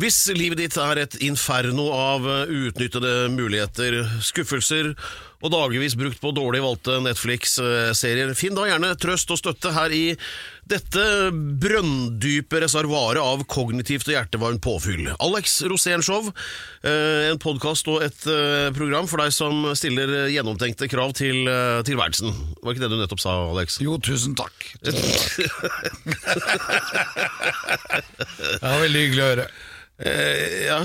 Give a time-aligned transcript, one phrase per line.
[0.00, 4.94] Hvis livet ditt er et inferno av eh, uutnyttede muligheter, skuffelser
[5.40, 10.16] og dagevis brukt på dårlig valgte Netflix-serier, finn da gjerne trøst og støtte her i
[10.70, 15.08] dette brønndype reservoaret av kognitivt og hjertevarmt påfyll.
[15.16, 16.28] Alex Rosénshow,
[16.84, 21.80] eh, en podkast og et eh, program for deg som stiller gjennomtenkte krav til eh,
[21.88, 22.36] tilværelsen.
[22.60, 23.80] Var ikke det du nettopp sa, Alex?
[23.84, 24.70] Jo, tusen takk.
[24.84, 26.40] Tusen takk.
[28.60, 29.50] Det var veldig hyggelig å høre.
[30.00, 30.80] Eh, ja.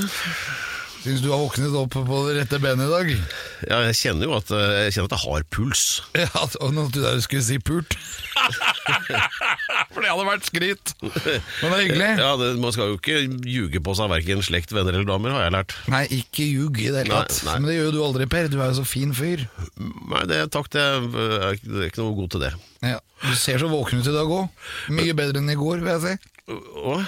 [1.06, 3.10] Syns du har våknet opp på det rette benet i dag?
[3.70, 5.84] ja, jeg kjenner jo at eh, jeg kjenner at jeg har puls.
[6.26, 7.94] Ja, og nå trodde jeg du skulle si pult.
[9.94, 10.94] For det hadde vært skryt.
[11.06, 12.10] Men det er hyggelig.
[12.20, 15.46] Ja, det, Man skal jo ikke ljuge på seg verken slekt, venner eller damer, har
[15.46, 15.78] jeg lært.
[15.94, 17.38] Nei, ikke ljug i det hele tatt.
[17.46, 17.58] Nei, nei.
[17.62, 18.50] Men det gjør jo du aldri, Per.
[18.52, 19.46] Du er jo så fin fyr.
[19.78, 22.56] Nei, det, takk, det jeg er ikke noe god til det.
[22.86, 24.50] Ja, Du ser så våken ut i dag òg.
[24.94, 26.32] Mye bedre enn i går, vil jeg si.
[26.46, 27.00] Å?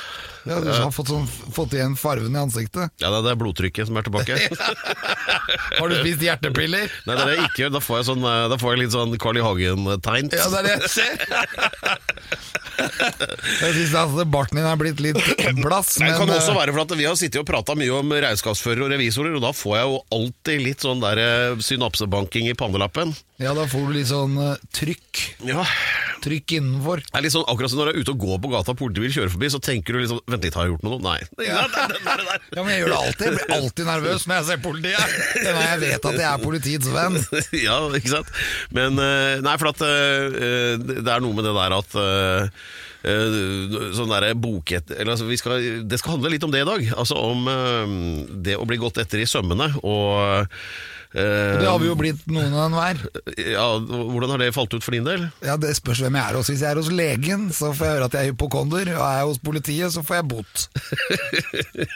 [0.47, 2.93] Ja, Du har fått, sånn, fått igjen farven i ansiktet.
[3.03, 4.37] Ja, det er blodtrykket som er tilbake.
[5.77, 6.87] Har du spist hjertepiller?
[7.05, 7.73] Nei, det er det jeg ikke gjør.
[7.75, 9.43] Da får jeg, sånn, eh, da får jeg litt sånn Carl I.
[9.45, 10.31] Hagen-tegn.
[10.33, 11.15] Ja, det er det jeg ser.
[12.77, 15.19] Jeg syns altså barten din er blitt litt
[15.61, 17.93] blass, Det kan men også eh, være for at vi har sittet og prata mye
[17.99, 22.49] om regnskapsførere og revisorer, og da får jeg jo alltid litt sånn der eh, synapsebanking
[22.51, 23.13] i pannelappen.
[23.37, 25.19] Ja, da får du litt sånn eh, trykk.
[25.45, 25.61] Ja,
[26.23, 27.03] Trykk innenfor.
[27.05, 28.79] det er litt sånn akkurat som når du er ute og går på gata og
[28.79, 30.99] politibil kjører forbi, så tenker du liksom Vent litt, har jeg gjort noe nå?
[31.05, 31.19] Nei.
[31.45, 31.61] Ja.
[31.69, 33.27] Ja, men jeg gjør det alltid.
[33.27, 35.13] Jeg blir alltid nervøs når jeg ser politiet.
[35.37, 37.19] Det er Når jeg vet at jeg er politiets venn.
[37.67, 38.33] ja, ikke sant?
[38.73, 42.67] Men eh, Nei, for at eh, det er noe med det der at eh,
[43.13, 43.39] eh,
[44.01, 44.95] Sånn derre boket...
[44.97, 46.89] Eller altså, vi skal, det skal handle litt om det i dag.
[46.97, 47.97] Altså om eh,
[48.49, 50.49] det å bli gått etter i sømmene og
[51.17, 53.01] eh, Det har vi jo blitt noen av enhver.
[53.41, 55.27] ja, Hvordan har det falt ut for din del?
[55.45, 56.51] Ja, Det spørs hvem jeg er hos.
[56.51, 58.93] Hvis jeg er hos legen, så får jeg høre at jeg er hypokonder.
[58.95, 60.67] Og er jeg hos politiet, så får jeg bot.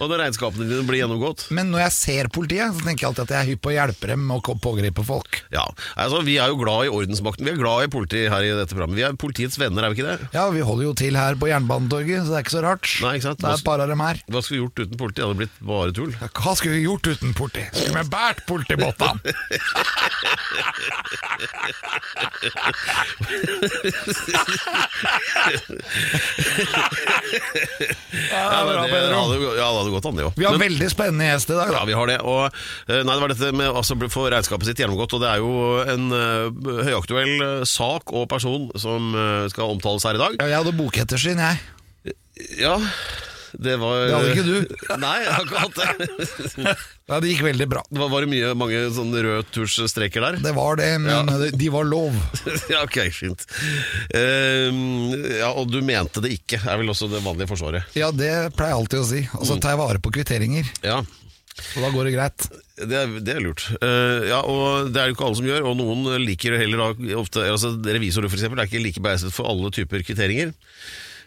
[0.00, 1.46] Og når regnskapene dine blir gjennomgått?
[1.54, 3.76] Men når jeg ser politiet, så tenker jeg alltid at jeg er hypp på å
[3.76, 5.40] hjelpe dem med å pågripe folk.
[5.54, 5.64] Ja,
[6.00, 7.46] altså Vi er jo glad i ordensmakten.
[7.46, 8.98] Vi er glad i politiet her i dette programmet.
[8.98, 10.30] Vi er politiets venner, er vi ikke det?
[10.34, 12.90] Ja, vi holder jo til her på Jernbanetorget, så det er ikke så rart.
[13.04, 13.42] Nei, ikke sant?
[13.44, 14.20] Det er et par av dem her.
[14.30, 15.20] Hva skulle vi gjort uten politi?
[15.20, 16.14] Det hadde blitt bare tull.
[16.34, 17.66] Hva skulle vi gjort uten politi?
[17.74, 19.34] Skulle vi båret politibåtene?
[28.30, 30.38] Ja, bra, det, hadde, ja, det hadde gått an, det òg.
[30.38, 31.72] Vi har veldig spennende gjest i dag.
[31.74, 32.18] Ja, vi har det.
[32.24, 35.30] Og, eh, nei, det var dette med altså, å få regnskapet sitt gjennomgått, og det
[35.30, 35.52] er jo
[35.94, 40.40] en uh, høyaktuell eh, sak og person som uh, skal omtales her i dag.
[40.40, 41.62] Ja, jeg hadde bokettersyn, jeg.
[42.58, 42.78] Ja,
[43.58, 44.76] det var Det hadde ikke du.
[45.04, 46.08] Nei, jeg har ikke hatt det.
[47.10, 47.82] Nei, Det gikk veldig bra.
[47.90, 50.38] Det var, var det mye, mange sånne røde tusjstreker der?
[50.44, 51.50] Det var det, men Ja.
[51.62, 52.14] de- var lov.
[52.70, 53.44] ja, ok, fint.
[54.14, 57.88] Um, ja, og du mente det ikke, er vel også det vanlige forsvaret.
[57.98, 59.22] Ja, det pleier jeg alltid å si.
[59.40, 61.00] Og så tar jeg vare på kvitteringer, Ja,
[61.54, 62.44] og da går det greit.
[62.74, 63.62] Det er, det er lurt.
[63.78, 67.18] Uh, ja, og Det er jo ikke alle som gjør, og noen liker heller da
[67.20, 70.50] ofte altså Revisorer f.eks., er ikke like begeistret for alle typer kvitteringer.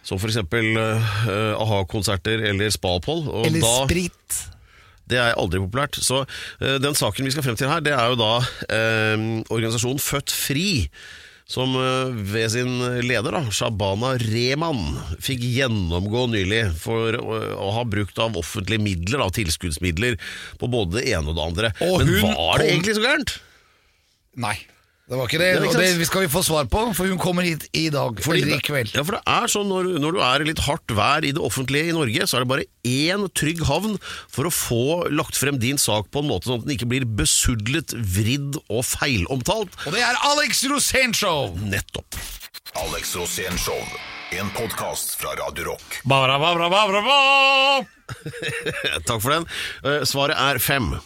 [0.08, 0.40] Som f.eks.
[0.40, 3.28] Uh, a-ha-konserter eller spa-opphold.
[3.44, 4.40] Eller da- sprit.
[5.08, 6.00] Det er aldri populært.
[6.04, 10.04] Så uh, den saken vi skal frem til her, det er jo da uh, organisasjonen
[10.04, 10.68] Født Fri.
[11.48, 12.74] Som eh, ved sin
[13.08, 19.30] leder, da, Shabana Rehman, fikk gjennomgå nylig for å, ha brukt av offentlige midler, da,
[19.32, 20.20] tilskuddsmidler,
[20.60, 21.72] på både det ene og det andre.
[21.88, 23.38] Og Men var det egentlig så gærent?
[24.44, 24.58] Nei,
[25.08, 25.50] det var ikke det.
[25.56, 28.18] Det og det skal vi få svar på, for hun kommer hit i dag.
[28.24, 28.92] Fordi eller i kveld.
[28.92, 31.44] Ja, for det er sånn når, når du er i litt hardt vær i det
[31.44, 34.82] offentlige i Norge, så er det bare én trygg havn for å få
[35.16, 38.84] lagt frem din sak på en måte sånn at den ikke blir besudlet, vridd og
[38.90, 39.80] feilomtalt.
[39.88, 41.56] Og det er Alex Rosén Show!
[41.72, 42.20] Nettopp.
[42.84, 43.80] Alex Rosén Show.
[44.36, 46.02] En podkast fra Radio Rock.
[46.04, 47.86] Bara, bara, bara, bara.
[49.08, 49.48] Takk for den.
[49.88, 50.98] Eh, Svaret er fem.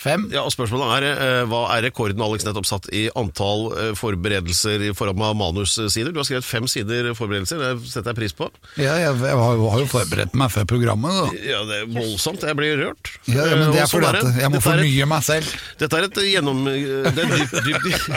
[0.00, 0.22] Fem.
[0.32, 4.86] Ja, og Spørsmålet er eh, hva er rekorden Alex nettopp satt i antall eh, forberedelser
[4.88, 6.08] i form av manussider?
[6.14, 8.48] Du har skrevet fem sider forberedelser, det setter jeg pris på.
[8.80, 11.42] Ja, jeg, har, jo- forberedt meg før programmet, da.
[11.44, 13.12] Ja, Det er voldsomt, jeg blir rørt.
[13.28, 15.52] Ja, ja, men Eh, det er sånn fordi at jeg må fornye meg selv.
[15.80, 16.64] Dette er et gjennom...
[16.64, 18.08] Det er dypt, dypt,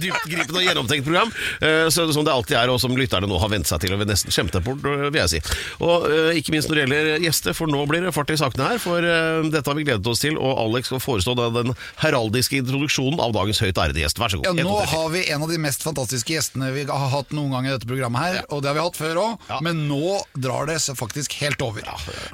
[0.00, 1.32] dyptgripende og gjennomtenkt program,
[1.66, 4.04] eh, så, som det alltid er, og som lytterne nå har vent seg til og
[4.06, 5.42] nesten skjemte bort, eh, vil jeg si.
[5.82, 8.70] Og eh, ikke minst når det gjelder gjester, for nå blir det fart i sakene
[8.70, 11.72] her, for eh, dette har vi gledet oss til, og Alex skal forestå den
[12.04, 14.20] heraldiske introduksjonen av dagens høyt ærede gjest.
[14.20, 14.46] Vær så god.
[14.52, 17.66] Ja, nå har vi en av de mest fantastiske gjestene vi har hatt noen gang
[17.66, 19.60] i dette programmet her, og det har vi hatt før òg, Ja.
[19.64, 21.82] men nå drar det faktisk helt over.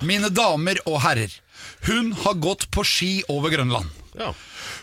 [0.02, 1.30] Mine damer og herrer,
[1.86, 3.86] hun har gått på ski over Grønland.
[4.18, 4.32] Ja.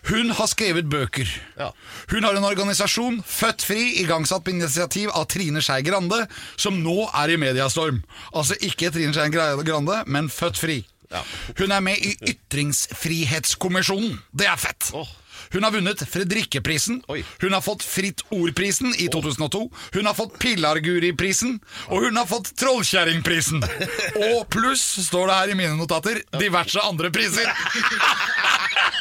[0.09, 1.27] Hun har skrevet bøker.
[1.59, 1.71] Ja.
[2.09, 6.23] Hun har en organisasjon, Født Fri, igangsatt på initiativ av Trine Skei Grande,
[6.57, 8.01] som nå er i mediastorm.
[8.33, 10.79] Altså ikke Trine Skei Grande, men Født Fri.
[11.09, 11.23] Ja.
[11.57, 14.19] Hun er med i Ytringsfrihetskommisjonen.
[14.31, 14.91] Det er fett!
[14.93, 15.09] Oh.
[15.49, 16.99] Hun har vunnet Fredrikkeprisen.
[17.09, 17.23] Oi.
[17.41, 19.63] Hun har fått Fritt Ord-prisen i 2002.
[19.95, 21.57] Hun har fått Pillarguri-prisen.
[21.89, 23.63] Og hun har fått Trollkjerringprisen.
[24.29, 27.49] Og pluss, står det her i mine notater, diverse andre priser.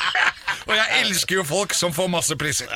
[0.69, 2.69] Og jeg elsker jo folk som får masse priser.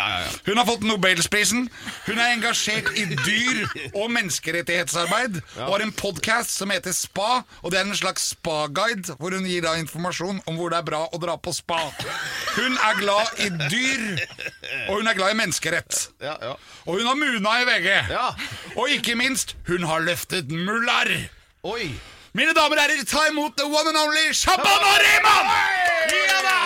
[0.46, 1.66] Hun har fått Nobelsprisen.
[2.06, 5.40] Hun er engasjert i dyr- og menneskerettighetsarbeid.
[5.66, 7.42] Og har en podkast som heter Spa.
[7.62, 10.86] Og det er en slags spa-guide, hvor hun gir da informasjon om hvor det er
[10.88, 11.82] bra å dra på spa.
[12.56, 14.06] Hun er glad i dyr,
[14.88, 16.00] og hun er glad i menneskerett.
[16.86, 17.90] Og hun har Muna i VG.
[18.76, 21.12] Og ikke minst, hun har løftet mullar.
[21.68, 21.92] Oi!
[22.32, 25.50] Mine damer og herrer, ta imot the one and only Shabana Rehman!
[26.08, 26.61] Ja da!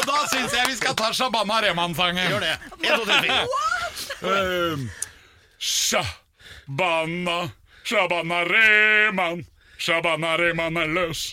[0.00, 2.28] Og da syns jeg vi skal ta Shabana Rehman-sangen.
[2.32, 2.56] Gjør det.
[2.80, 3.44] En, to, tre, fire.
[4.24, 4.90] Um,
[5.60, 7.38] Shabana,
[7.84, 9.44] Shabana Rehman.
[9.80, 11.26] Shabana Rehman er løs.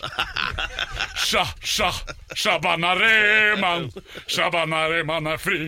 [1.16, 1.90] Sha, sha,
[2.34, 3.88] Shabana Rehman.
[4.26, 5.60] Shabana Rehman er fri.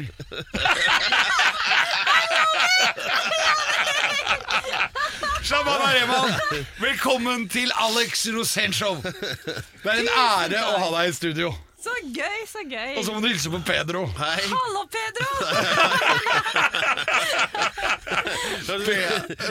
[5.44, 6.36] Shabana Rehman,
[6.78, 11.52] velkommen til Alex Rosén Det er en ære å ha deg i studio.
[11.80, 12.96] Så gøy, så gøy.
[13.00, 14.02] Og så må du hilse på Pedro.
[14.18, 14.40] Hei.
[14.52, 15.28] Hallo, Pedro!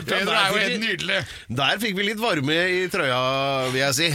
[0.09, 1.19] Pedro er jo helt nydelig.
[1.61, 3.21] Der fikk vi litt varme i trøya,
[3.73, 4.09] vil jeg si.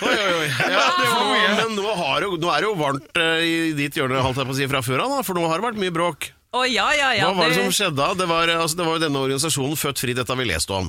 [0.00, 0.48] Oi, oi, oi.
[0.72, 1.50] Ja, det var mye.
[1.60, 4.48] men nå, har, jo- nå er det jo varmt eh, i ditt hjørne, holdt jeg
[4.48, 6.20] på å si, fra før av, for nå har det vært mye bråk.
[6.50, 7.28] Å ja, ja, ja.
[7.30, 8.08] Hva var det som skjedde da?
[8.18, 10.88] Det var, altså, det var jo denne organisasjonen Født Fri, dette har vi lest om.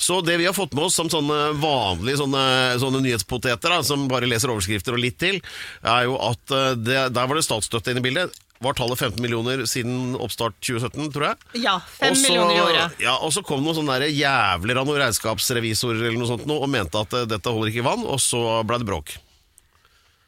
[0.00, 2.44] Så det vi har fått med oss som sånne vanlige sånne,
[2.80, 5.42] sånne nyhetspoteter, da, som bare leser overskrifter og litt til,
[5.84, 8.40] er jo at eh, det, der var det statsstøtte inne i bildet.
[8.64, 11.60] Var tallet 15 millioner siden oppstart 2017, tror jeg?
[11.66, 12.96] Ja, 5 også, millioner i året.
[13.04, 16.68] Ja, og så kom noen sånne der jævler av noen regnskapsrevisorer eller noe sånt og
[16.72, 19.18] mente at eh, dette holder ikke i vann, og så ble det bråk.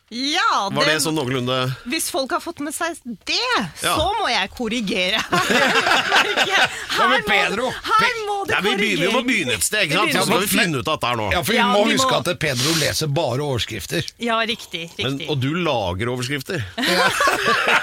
[0.08, 1.56] Ja, Var det sånn noenlunde
[1.92, 3.36] Hvis folk har fått med seg det,
[3.82, 3.92] Ja.
[3.92, 5.20] så må jeg korrigere.
[5.28, 7.68] her, må, Pedro?
[7.68, 10.08] her må det ja, vi, begynner, vi må begynne et sted, ikke sant?
[10.08, 11.26] Vi Så skal vi finne ut av dette her nå.
[11.36, 14.08] Ja, for vi må vi huske må- at Pedro leser bare overskrifter.
[14.24, 14.86] Ja, riktig.
[14.98, 16.64] Men, og du lager overskrifter.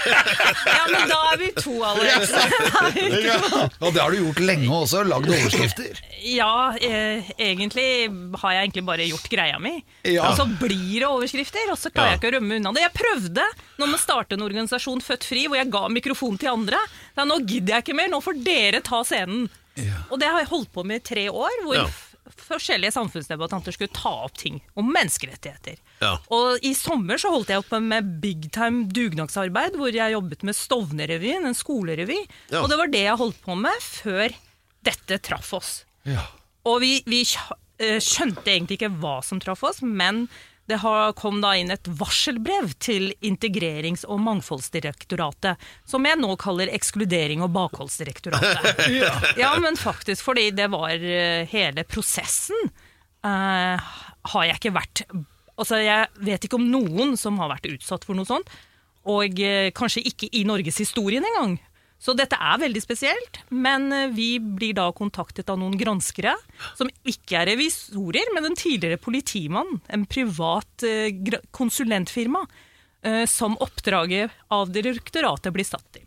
[0.06, 2.42] Ja, men da er vi to, allerede.
[3.26, 3.38] ja.
[3.82, 6.00] Og det har du gjort lenge også, lagd overskrifter.
[6.26, 7.86] Ja, eh, egentlig
[8.42, 9.76] har jeg egentlig bare gjort greia mi.
[10.08, 10.30] Ja.
[10.30, 12.15] Og så blir det overskrifter, og så klarer Ja.
[12.16, 12.84] Jeg ikke å rømme unna det.
[12.88, 13.46] Jeg prøvde
[13.80, 16.80] når man startet en organisasjon Født Fri, hvor jeg ga mikrofon til andre.
[17.18, 19.46] Da, nå gidder jeg ikke mer, nå får dere ta scenen.
[20.10, 21.88] Og det har jeg holdt på med i tre år, hvor Ja.
[22.46, 25.76] forskjellige samfunnsdebattanter skulle ta opp ting om menneskerettigheter.
[26.02, 26.16] Ja.
[26.34, 30.56] Og i sommer så holdt jeg opp med big time dugnadsarbeid, hvor jeg jobbet med
[30.58, 32.18] Stovnerevyen, en skolerevy.
[32.50, 32.64] Ja.
[32.64, 34.34] Og det var det jeg holdt på med før
[34.86, 35.72] dette traff oss.
[36.06, 36.24] Ja.
[36.66, 37.22] Og vi, vi
[37.80, 40.26] eh, skjønte egentlig ikke hva som traff oss, men
[40.66, 40.80] det
[41.20, 47.54] kom da inn et varselbrev til Integrerings- og mangfoldsdirektoratet, som jeg nå kaller Ekskludering- og
[47.54, 48.88] bakholdsdirektoratet.
[49.42, 49.52] ja.
[49.62, 52.72] men faktisk, fordi det var eh, hele prosessen
[53.26, 53.96] eh,
[54.34, 55.08] har jeg ikke vært
[55.56, 58.50] Altså, jeg vet ikke om noen som har vært utsatt for noe sånt,
[59.08, 61.54] og eh, kanskje ikke i norgeshistorien engang.
[62.06, 66.36] Så dette er veldig spesielt, men eh, vi blir da kontaktet av noen granskere,
[66.78, 71.10] som ikke er revisorer, men en tidligere politimann, en privat eh,
[71.56, 72.44] konsulentfirma,
[73.02, 76.06] eh, som oppdraget av direktoratet blir satt til.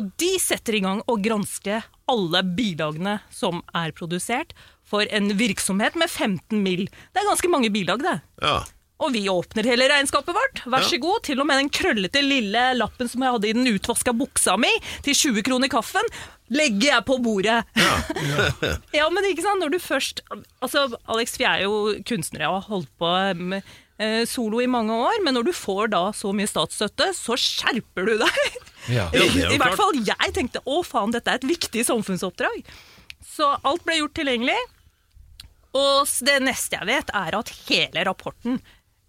[0.00, 5.94] Og de setter i gang å granske alle bilagene som er produsert for en virksomhet
[6.00, 6.88] med 15 mill.
[7.12, 8.16] Det er ganske mange bilag, det.
[8.42, 8.56] Ja.
[9.02, 10.60] Og vi åpner hele regnskapet vårt.
[10.70, 11.24] Vær så god.
[11.26, 14.70] Til og med den krøllete lille lappen som jeg hadde i den utvaska buksa mi,
[15.04, 16.06] til 20 kroner kaffen,
[16.54, 17.62] legger jeg på bordet.
[18.94, 20.20] Ja, men ikke sant, når du først
[20.62, 23.10] Altså, Alex, vi er jo kunstnere og har holdt på
[23.40, 23.66] med
[23.98, 28.06] eh, solo i mange år, men når du får da så mye statsstøtte, så skjerper
[28.08, 28.38] du deg.
[28.92, 29.08] Ja.
[29.14, 29.78] Ja, I, hvert klart.
[29.80, 32.66] fall jeg tenkte å faen, dette er et viktig samfunnsoppdrag.
[33.24, 34.58] Så alt ble gjort tilgjengelig.
[35.74, 38.58] Og det neste jeg vet, er at hele rapporten,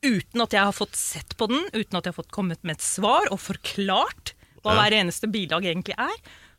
[0.05, 2.77] uten at jeg har fått sett på den, uten at jeg har fått kommet med
[2.77, 4.35] et svar og forklart
[4.65, 6.15] hva hver eneste bilag egentlig er,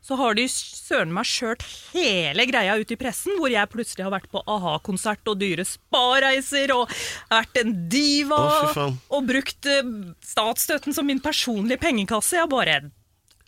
[0.07, 4.13] så har de søren meg skjørt hele greia ut i pressen, hvor jeg plutselig har
[4.13, 6.93] vært på a-ha-konsert og dyre spareiser og
[7.31, 8.39] vært en diva
[8.69, 8.85] Å,
[9.17, 9.89] og brukt eh,
[10.23, 12.37] statsstøtten som min personlige pengekasse.
[12.39, 12.79] Jeg bare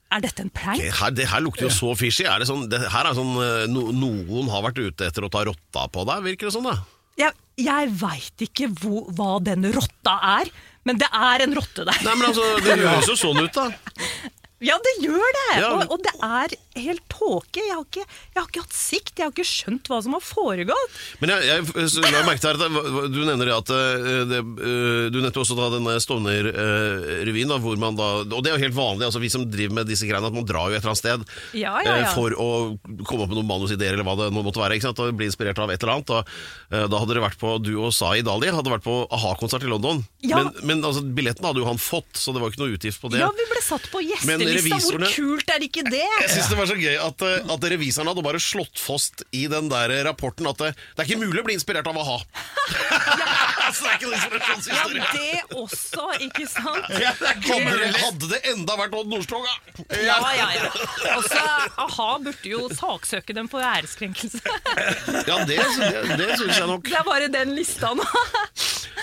[0.09, 0.81] Er dette en prank?
[0.81, 2.25] Det her, det her lukter jo så fishy.
[2.27, 5.31] Er det sånn, det her er sånn eh, no, Noen har vært ute etter å
[5.31, 6.79] ta rotta på deg, virker det sånn da?
[7.19, 10.51] Jeg, jeg veit ikke hvor, hva den rotta er,
[10.87, 12.03] men det er en rotte der.
[12.05, 13.67] Nei, men altså, Det høres jo sånn ut, da.
[14.59, 15.45] Ja, det gjør det!
[15.61, 15.69] Ja.
[15.77, 17.61] Og, og det er helt tåke.
[17.63, 20.97] Jeg, jeg har ikke hatt sikt, jeg har ikke skjønt hva som har foregått.
[21.21, 24.23] Men jeg, jeg, jeg la merke til her at det- du nevner det at eh,
[24.29, 28.63] det, eh, Du nevnte også da denne Stovner-revyen, hvor man da Og det er jo
[28.65, 30.93] helt vanlig, altså vi som driver med disse greiene, at man drar jo et eller
[30.93, 31.25] annet sted
[31.59, 32.05] Ja, ja, ja.
[32.05, 32.49] eh, for å
[33.07, 34.77] komme opp med noen manusideer eller hva det nå måtte være.
[34.77, 34.99] ikke sant?
[35.03, 36.13] Og bli inspirert av et eller annet.
[36.71, 39.71] Eh, da hadde dere vært på Du og Sai Dali hadde vært på a-ha-konsert i
[39.71, 40.03] London.
[40.25, 40.39] Ja.
[40.43, 43.11] Men, men altså, billetten hadde jo han fått, så det var ikke noe utgift på
[43.13, 43.21] det.
[43.23, 44.97] Ja, vi ble satt på Men gjestelista.
[44.97, 46.05] Hvor kult er ikke det?
[46.05, 49.45] Jeg synes det var så gøy at, eh, at revisoren hadde bare slått fast i
[49.51, 52.17] den der rapporten at det, det er ikke mulig å bli inspirert av a-ha.
[53.75, 54.17] så det er ikke noe
[54.69, 56.89] Ja, det også, ikke sant?
[56.89, 59.55] Hadde, hadde det enda vært Odd Nordstoga?
[60.03, 60.69] Ja, ja, ja.
[61.17, 61.41] Også,
[61.85, 64.41] a-ha burde jo saksøke dem for æreskrenkelse.
[65.27, 66.87] Ja, det, det, det syns jeg nok.
[66.89, 68.05] Det er bare den lista nå.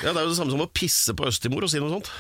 [0.03, 2.11] Ja, Det er jo det samme som å pisse på Østimor og si noe sånt.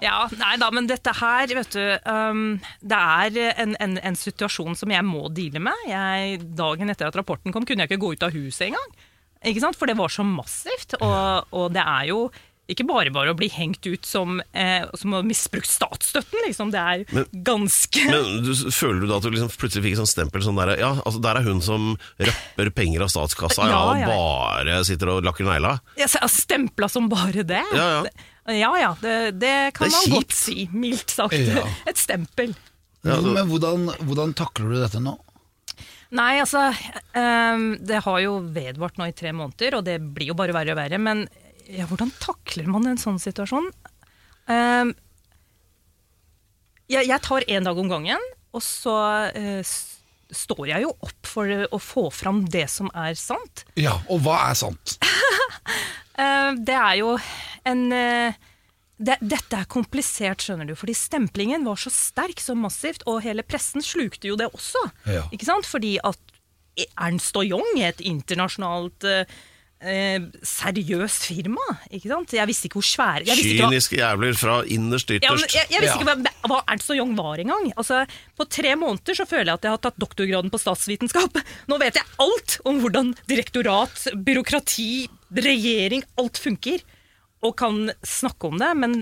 [0.00, 2.44] Ja, nei da, men dette her, vet du um,
[2.80, 5.86] Det er en, en, en situasjon som jeg må deale med.
[5.90, 8.92] Jeg, dagen etter at rapporten kom, kunne jeg ikke gå ut av huset engang.
[9.44, 9.76] Ikke sant?
[9.80, 10.96] For det var så massivt.
[11.00, 12.22] Og, og det er jo
[12.70, 16.70] ikke bare bare å bli hengt ut som, eh, som å ha misbrukt statsstøtten, liksom.
[16.70, 20.02] Det er Men- ganske Men du, Føler du da at du liksom plutselig fikk et
[20.04, 23.80] sånt stempel sånn der Ja, altså der er hun som rapper penger av statskassa ja,
[23.98, 25.80] Ja, og bare sitter og lakker negla.
[25.98, 27.64] Ja, stempla som bare det.
[27.74, 28.28] Ja, ja.
[28.48, 30.14] Ja, ja, det, det kan Det er man kjipt.
[30.16, 30.68] godt si.
[30.72, 31.34] Mildt sagt.
[31.36, 31.64] Ja.
[31.90, 32.54] Et stempel.
[33.04, 35.12] Men hvordan, hvordan takler du dette nå?
[36.16, 36.64] Nei, altså
[37.14, 40.74] ehm, Det har jo vedvart nå i tre måneder, og det blir jo bare verre
[40.74, 40.98] og verre.
[40.98, 41.22] Men
[41.70, 43.68] ja, hvordan takler man en sånn situasjon?
[44.50, 44.90] Ehm,
[46.90, 48.96] jeg, jeg tar én dag om gangen, og så
[49.30, 50.00] eh, s-
[50.34, 53.62] står jeg jo opp for å få fram det som er sant.
[53.78, 54.96] Ja, og hva er sant?
[56.20, 57.14] Eh, det er jo
[57.70, 58.38] en eh,
[59.00, 63.42] det, Dette er komplisert, skjønner du, fordi stemplingen var så sterk, så massivt, og hele
[63.48, 64.82] pressen slukte jo det også.
[65.08, 65.22] Ja.
[65.32, 65.64] Ikke sant?
[65.70, 66.20] Fordi at
[67.00, 69.24] Ernst og Young et internasjonalt eh,
[69.80, 71.64] eh, seriøst firma.
[71.90, 72.34] Ikke sant?
[72.36, 75.48] Jeg visste ikke hvor svære jeg visste ikke hva- Kyniske jævler fra innerst ytterst.
[75.56, 76.04] ja, jeg, jeg visste Ja.
[76.04, 77.72] ikke hva, hva Ernst og Young var engang.
[77.80, 78.02] Altså,
[78.36, 81.40] på tre måneder så føler jeg at jeg har tatt doktorgraden på statsvitenskap.
[81.72, 84.90] Nå vet jeg alt om hvordan direktorat, byråkrati,
[85.40, 86.84] regjering, alt funker.
[87.46, 89.00] Og kan snakke om det, men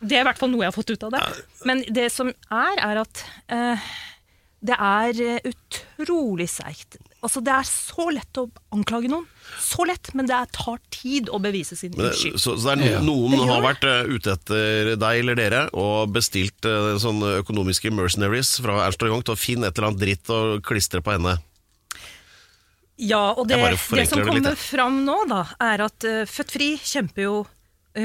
[0.00, 1.22] det er i hvert fall noe jeg har fått ut av det.
[1.68, 3.88] Men det som er, er at eh,
[4.66, 6.98] det er eh, utrolig seigt.
[7.24, 9.24] Altså, det er så lett å anklage noen.
[9.62, 12.38] Så lett, men det tar tid å bevise sin Men uskyld.
[12.40, 15.64] Så, så det er no, noen Det har vært uh, ute etter deg eller dere
[15.76, 19.90] og bestilt uh, sånne økonomiske mercenaries fra Ernst og Young til å finne et eller
[19.90, 21.38] annet dritt og klistre på henne.
[22.96, 26.54] Ja, og det, det som det litt, kommer fram nå, da, er at uh, Født
[26.54, 27.55] Fri kjemper jo eh,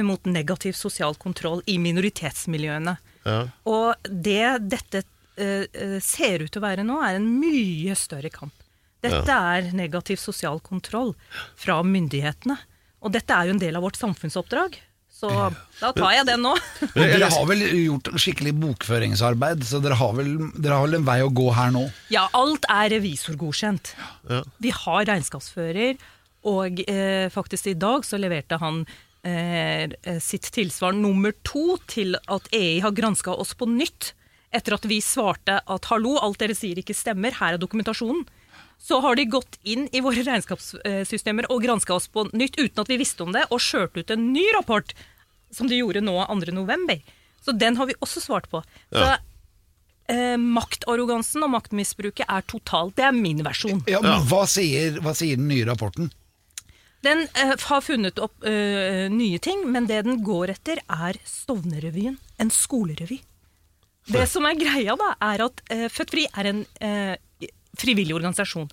[0.05, 2.95] mot negativ sosial kontroll i minoritetsmiljøene.
[3.27, 3.39] Ja.
[3.69, 5.03] Og det dette
[5.35, 8.55] eh, eh, ser ut til å være nå, er en mye større kamp.
[9.01, 11.15] Dette er negativ sosial kontroll
[11.57, 12.57] fra myndighetene.
[13.01, 14.77] Og dette er jo en del av vårt samfunnsoppdrag.
[15.21, 15.29] Så
[15.77, 16.55] da tar jeg den nå.
[16.95, 21.19] Dere har vel gjort skikkelig bokføringsarbeid, så dere har, vel, dere har vel en vei
[21.21, 21.83] å gå her nå?
[22.13, 23.93] Ja, alt er revisorgodkjent.
[24.31, 24.41] Ja.
[24.65, 26.01] Vi har regnskapsfører,
[26.49, 29.10] og eh, faktisk i dag så leverte han eh,
[30.21, 34.13] sitt tilsvar nummer to til at EI har granska oss på nytt.
[34.51, 38.25] Etter at vi svarte at hallo, alt dere sier ikke stemmer, her er dokumentasjonen.
[38.81, 42.89] Så har de gått inn i våre regnskapssystemer og granska oss på nytt uten at
[42.89, 44.91] vi visste om det, og skjørt ut en ny rapport,
[45.53, 46.51] som de gjorde nå 2.
[46.57, 46.97] november.
[47.45, 48.63] Så den har vi også svart på.
[48.91, 49.17] Så Ja.
[50.09, 52.95] eh, maktarrogansen og maktmisbruket er totalt.
[52.95, 53.83] Det er min versjon.
[53.87, 56.11] Ja, men hva sier, hva sier den nye rapporten?
[57.05, 62.19] Den eh, har funnet opp eh, nye ting, men det den går etter, er Stovnerrevyen.
[62.41, 63.21] En skolerevy.
[64.11, 68.69] Det som er greia, da, er at eh, Født Fri er en eh, frivillig organisasjon.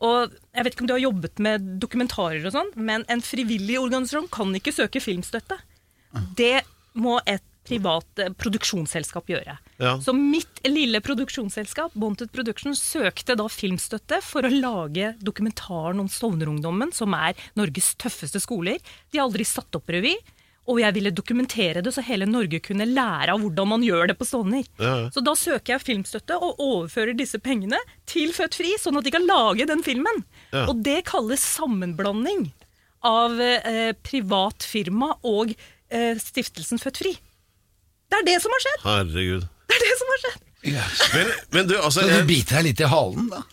[0.00, 3.76] Og jeg vet ikke om du har jobbet med dokumentarer og sånn, men en frivillig
[3.80, 5.58] organisasjon kan ikke søke filmstøtte.
[6.36, 6.62] Det
[7.00, 9.56] må et privat eh, produksjonsselskap gjøre.
[9.80, 9.94] Ja.
[10.02, 16.92] Så mitt lille produksjonsselskap, Bonted Production, søkte da filmstøtte for å lage dokumentaren om Stovner-ungdommen,
[16.96, 18.80] som er Norges tøffeste skoler.
[19.10, 20.16] De har aldri satt opp revy.
[20.70, 24.16] Og jeg ville dokumentere det, så hele Norge kunne lære av hvordan man gjør det
[24.20, 24.66] på Stovner.
[24.78, 25.08] Ja, ja.
[25.10, 29.14] Så da søker jeg filmstøtte og overfører disse pengene til Født Fri, sånn at de
[29.14, 30.22] kan lage den filmen.
[30.52, 30.68] Ja.
[30.68, 32.50] Og det kalles sammenblanding
[33.08, 37.16] av eh, privat firma og eh, stiftelsen Født Fri.
[38.10, 38.84] Det er det som har skjedd!
[38.84, 39.48] Herregud.
[39.70, 40.46] Det er det som har skjedd!
[40.70, 41.02] Yes.
[41.14, 43.44] Men, men du, altså Så du biter deg litt i halen, da?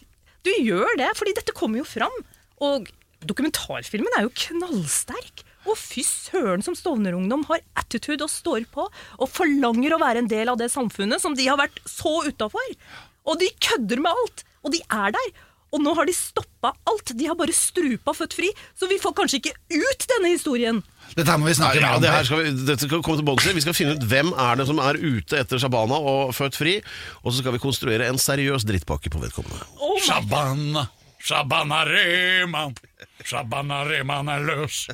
[0.43, 2.15] Du gjør det, fordi dette kommer jo fram.
[2.63, 2.89] Og
[3.27, 5.43] dokumentarfilmen er jo knallsterk.
[5.67, 10.29] Og fy søren som Stovner-ungdom har attitude og står på og forlanger å være en
[10.31, 12.75] del av det samfunnet som de har vært så utafor.
[13.27, 14.45] Og de kødder med alt.
[14.63, 15.27] Og de er der.
[15.75, 17.11] Og nå har de stoppa alt.
[17.19, 18.47] De har bare strupa født fri.
[18.79, 20.79] Så vi får kanskje ikke ut denne historien.
[21.17, 22.01] Dette her må vi snakke Ja, mer om.
[22.05, 23.53] det her skal vi, dette skal komme til bunns i.
[23.57, 26.77] Vi skal finne ut hvem er det som er ute etter Shabana og født fri,
[27.23, 29.67] og så skal vi konstruere en seriøs drittpakke på vedkommende.
[29.83, 30.87] Oh Shabana,
[31.19, 32.75] Shabana Rehman.
[33.27, 34.85] Shabana Rehman er løs.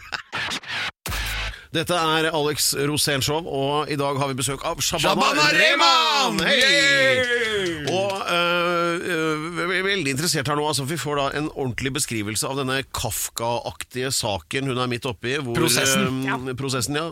[1.74, 6.44] Dette er Alex Rosénshow, og i dag har vi besøk av Shabana, Shabana Rehman!
[6.46, 7.88] Hei!
[7.90, 10.66] Og øh, veldig interessert her nå.
[10.70, 15.36] Altså, vi får da en ordentlig beskrivelse av denne Kafka-aktige saken hun er midt oppi.
[15.44, 16.22] Hvor, Prosessen.
[16.28, 16.38] Ja.
[16.60, 17.08] prosessen, ja.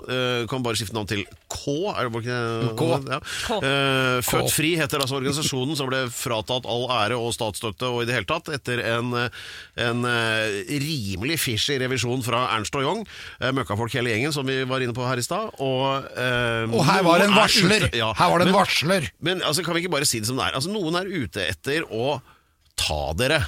[0.52, 1.64] Kan bare skifte navn til K.
[1.96, 2.40] Er det ikke
[2.80, 2.90] K.
[3.12, 3.20] Ja.
[3.48, 3.60] K.
[4.28, 8.16] Født Fri heter altså organisasjonen som ble fratatt all ære og statsstøtte og i det
[8.18, 9.12] hele tatt etter en,
[9.82, 10.04] en
[10.70, 13.04] rimelig fishy revisjon fra Ernst og Young.
[13.56, 15.52] Møkkafolk hele gjengen, som vi var inne på her i stad.
[15.62, 16.10] Og,
[16.72, 17.88] Og her var det en er varsler!
[17.88, 18.12] ute- ja.
[18.18, 19.10] Her var det en Men- varsler!
[19.22, 20.56] men altså, kan vi ikke bare si det som det er?
[20.58, 22.22] Altså, Noen er ute etter å
[22.76, 23.40] ta dere.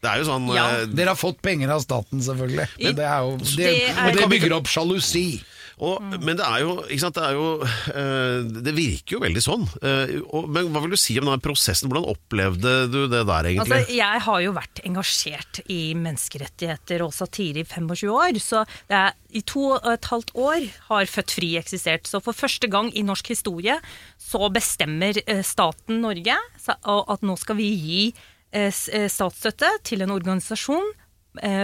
[0.00, 0.66] Det er jo sånn Ja.
[0.80, 2.68] eh, Dere har fått penger av staten, selvfølgelig.
[2.82, 5.42] Men det er jo, det, det er- og det bygger opp sjalusi.
[5.80, 9.64] Og, Men det er jo, sant, det er jo eh, Det virker jo veldig sånn.
[9.80, 10.12] Eh,
[10.52, 11.88] men hva vil du si om denne prosessen?
[11.90, 13.80] Hvordan opplevde du det der, egentlig?
[13.80, 18.40] Altså, jeg har jo vært engasjert i menneskerettigheter og satire i 25 år.
[18.44, 22.10] Så det er, i to og et halvt år har Født Fri eksistert.
[22.10, 23.78] Så for første gang i norsk historie
[24.20, 28.02] så bestemmer eh, staten Norge at nå skal vi gi
[28.50, 30.88] statsstøtte til en organisasjon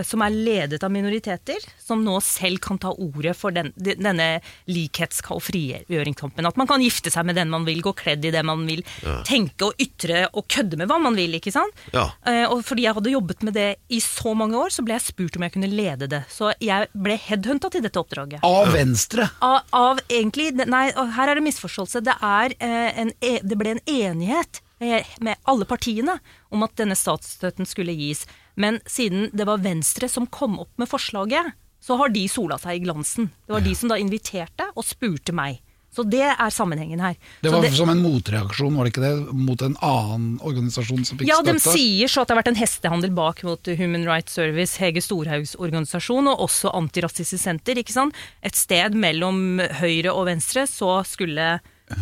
[0.06, 5.24] som er ledet av minoriteter, som nå selv kan ta ordet for den, denne likhets-
[5.34, 6.46] og frigjøringskampen.
[6.46, 8.84] At man kan gifte seg med den man vil, gå kledd i det man vil,
[9.26, 11.34] tenke og ytre og kødde med hva man vil.
[11.38, 11.74] ikke sant?
[11.94, 12.06] Ja.
[12.26, 15.06] Eh, og fordi jeg hadde jobbet med det i så mange år, så ble jeg
[15.08, 16.22] spurt om jeg kunne lede det.
[16.32, 18.44] Så jeg ble headhunta til dette oppdraget.
[18.46, 19.28] Av Venstre.
[19.44, 22.02] Av, av egentlig Nei, her er det misforståelse.
[22.06, 26.18] Det, er, eh, en, e- det ble en enighet eh, med alle partiene
[26.54, 28.24] om at denne statsstøtten skulle gis.
[28.56, 32.80] Men siden det var Venstre som kom opp med forslaget, så har de sola seg
[32.80, 33.30] i glansen.
[33.46, 35.60] Det var de som da inviterte og spurte meg.
[35.96, 37.14] Så det er sammenhengen her.
[37.40, 39.12] Det Så var som en motreaksjon, var det ikke det?
[39.32, 42.58] Mot en annen organisasjon som fikk ja, de sier så at det har vært en
[42.60, 47.80] hestehandel bak mot Human Rights Service, Hege Storhaugs organisasjon, og også Antirasistisk Senter.
[47.80, 48.18] ikke sant?
[48.44, 51.60] Et sted mellom høyre og venstre så skulle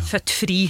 [0.09, 0.61] Født Fri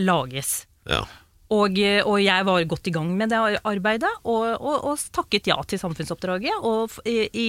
[0.00, 0.64] lages.
[0.88, 1.04] ja.
[1.52, 1.76] Og,
[2.08, 5.80] og jeg var godt i gang med det arbeidet, og, og, og takket ja til
[5.82, 6.64] samfunnsoppdraget.
[6.64, 7.48] Og i, i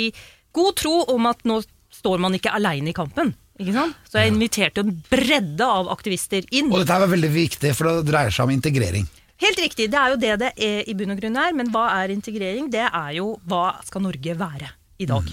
[0.55, 1.61] god tro om at nå
[1.93, 3.31] står man ikke aleine i kampen.
[3.61, 3.97] Ikke sant?
[4.09, 6.71] Så jeg inviterte en bredde av aktivister inn.
[6.71, 9.05] Og dette var veldig viktig, for det dreier seg om integrering.
[9.43, 11.55] Helt riktig, det er jo det det er i bunn og grunn er.
[11.57, 12.69] Men hva er integrering?
[12.73, 14.71] Det er jo hva skal Norge være
[15.03, 15.29] i dag?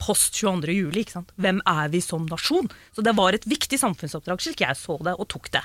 [0.00, 0.72] Post 22.
[0.72, 1.32] juli, ikke sant.
[1.40, 2.70] Hvem er vi som nasjon?
[2.96, 5.64] Så det var et viktig samfunnsoppdrag, slik jeg så det og tok det.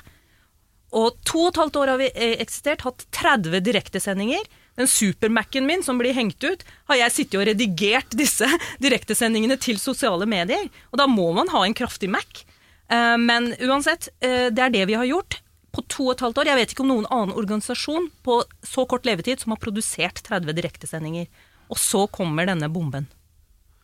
[0.96, 4.44] Og to og et halvt år har vi eh, eksistert, hatt 30 direktesendinger.
[4.76, 8.48] Den super-Mac-en min som blir hengt ut, har jeg sittet og redigert disse
[8.84, 10.68] direktesendingene til sosiale medier.
[10.92, 12.44] Og da må man ha en kraftig Mac.
[12.88, 15.40] Eh, Men uansett, eh, det er det vi har gjort
[15.76, 16.48] på to og et halvt år.
[16.52, 20.56] Jeg vet ikke om noen annen organisasjon på så kort levetid som har produsert 30
[20.56, 21.28] direktesendinger.
[21.68, 23.10] Og så kommer denne bomben.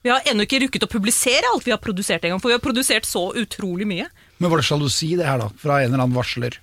[0.02, 2.64] Vi har ennå ikke rukket å publisere alt vi har produsert engang, for vi har
[2.64, 4.08] produsert så utrolig mye.
[4.42, 5.50] Men var det sjalusi det her, da?
[5.62, 6.56] Fra en eller annen varsler?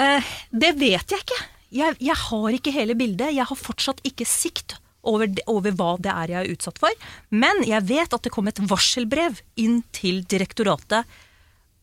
[0.00, 1.40] Eh, det vet jeg ikke.
[1.70, 3.34] Jeg, jeg har ikke hele bildet.
[3.36, 7.10] Jeg har fortsatt ikke sikt over, over hva det er jeg er utsatt for.
[7.32, 11.08] Men jeg vet at det kom et varselbrev inn til direktoratet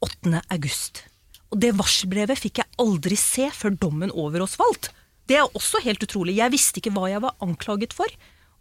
[0.06, 0.42] 8.
[0.54, 1.06] august.
[1.54, 4.92] Og det varselbrevet fikk jeg aldri se før dommen over oss falt.
[5.28, 6.38] Det er også helt utrolig.
[6.38, 8.12] Jeg visste ikke hva jeg var anklaget for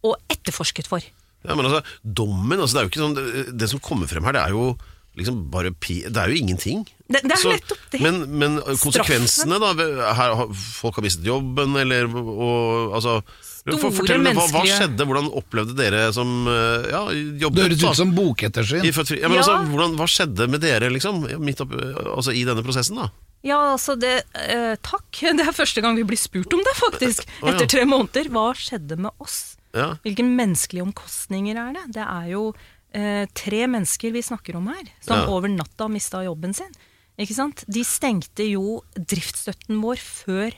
[0.07, 1.03] og etterforsket for.
[1.47, 4.27] ja, men altså, dommen altså, det er jo ikke sånn, det, det som kommer frem
[4.27, 4.69] her, det er jo
[5.17, 6.85] liksom bare pi, Det er jo ingenting.
[7.09, 8.01] Det- det er nettopp det.
[8.03, 9.73] Men, men konsekvensene, da?
[10.15, 13.23] Her, folk har mistet jobben, eller og, altså,
[13.67, 15.07] for, Fortell meg, hva, hva skjedde?
[15.09, 17.57] Hvordan opplevde dere som ja, jobbet?
[17.57, 18.85] Det høres ut som bokettersyn.
[18.87, 19.43] I, ja, men Ja.
[19.43, 21.73] altså, hvordan, hva skjedde med dere liksom, midt opp,
[22.15, 23.01] altså, i denne prosessen?
[23.03, 23.11] da?
[23.47, 25.11] Ja, altså det eh, Takk.
[25.39, 27.27] Det er første gang vi blir spurt om det, faktisk.
[27.47, 28.31] Etter tre måneder.
[28.35, 29.57] Hva skjedde med oss?
[29.77, 29.97] Ja.
[30.07, 31.85] Hvilke menneskelige omkostninger er det?
[31.99, 32.47] Det er jo
[32.95, 35.27] eh, tre mennesker vi snakker om her, som Ja.
[35.29, 36.71] over natta mista jobben sin.
[37.19, 37.65] Ikke sant?
[37.69, 40.53] De stengte jo driftsstøtten vår før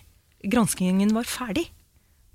[0.45, 1.69] granskingen var ferdig.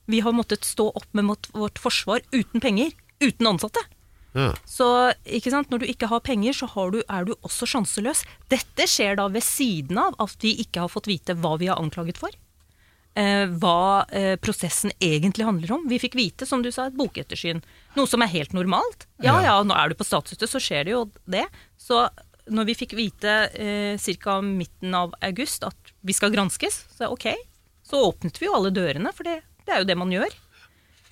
[0.07, 3.79] Vi har måttet stå opp med vårt, forsvar uten penger, uten ansatte.
[4.35, 4.53] Ja.
[4.65, 5.69] Så ikke sant?
[5.69, 8.23] når du ikke har penger, så har du, er du også sjanseløs.
[8.49, 11.77] Dette skjer da ved siden av at vi ikke har fått vite hva vi er
[11.79, 12.29] anklaget for.
[13.15, 15.83] eh, hva eh, prosessen egentlig handler om.
[15.87, 17.61] Vi fikk vite, som du sa, et bokettersyn.
[17.97, 19.07] Noe som er helt normalt.
[19.23, 21.45] Ja ja, nå er du på statsstøtte, så skjer det jo det.
[21.77, 22.07] Så
[22.51, 24.39] når vi fikk vite eh, ca.
[24.43, 27.29] midten av august at vi skal granskes, så ok,
[27.85, 30.33] så åpnet vi jo alle dørene, for det, det er jo det man gjør.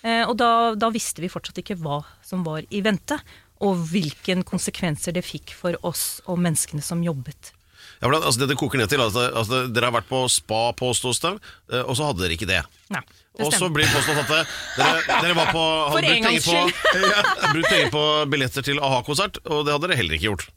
[0.01, 3.19] Eh, og da, da visste vi fortsatt ikke hva som var i vente,
[3.61, 7.53] og hvilke konsekvenser det fikk for oss og menneskene som jobbet.
[8.01, 10.61] Ja, men altså, det det koker ned til, altså, altså, Dere har vært på spa,
[10.77, 11.35] påstås det,
[11.73, 12.61] eh, og så hadde dere ikke det.
[12.93, 13.03] Nei,
[13.37, 14.31] det Og så blir det påstått at
[14.79, 16.57] dere, dere var på, hadde brukt penger på,
[17.13, 20.49] ja, brukt penger på billetter til a-ha-konsert, og det hadde dere heller ikke gjort.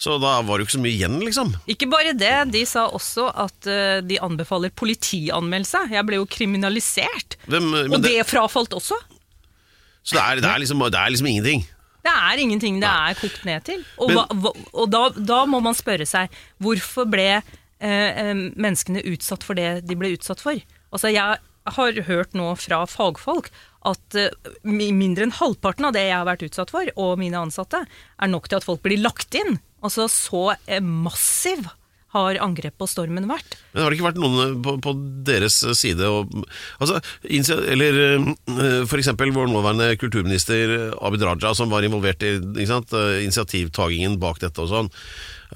[0.00, 1.50] Så da var det jo ikke så mye igjen, liksom.
[1.68, 5.82] Ikke bare det, de sa også at uh, de anbefaler politianmeldelse.
[5.92, 7.36] Jeg ble jo kriminalisert.
[7.44, 8.96] Hvem, men og det, det, frafalt også.
[10.00, 11.66] så det er, det, er liksom, det er liksom ingenting.
[12.04, 13.84] Det er ingenting det er kokt ned til.
[13.98, 16.32] Og, Men- hva, hva, og da, da må man spørre seg
[16.62, 17.42] hvorfor ble eh,
[17.82, 20.60] eh, menneskene utsatt for det de ble utsatt for?
[20.90, 21.38] Altså Jeg
[21.76, 23.50] har hørt nå fra fagfolk
[23.88, 24.30] at eh,
[24.64, 27.84] mindre enn halvparten av det jeg har vært utsatt for, og mine ansatte,
[28.20, 29.60] er nok til at folk blir lagt inn.
[29.84, 31.68] Altså så eh, massiv
[32.14, 33.56] har angrepet på stormen vært.
[33.72, 34.94] Men har det ikke vært noen på, på
[35.26, 36.32] deres side og,
[36.82, 36.98] altså,
[37.30, 38.88] Eller f.eks.
[38.90, 44.42] for eksempel vår nåværende kulturminister Abid Raja, som var involvert i sant, eh, initiativtagingen bak
[44.42, 44.90] dette og sånn.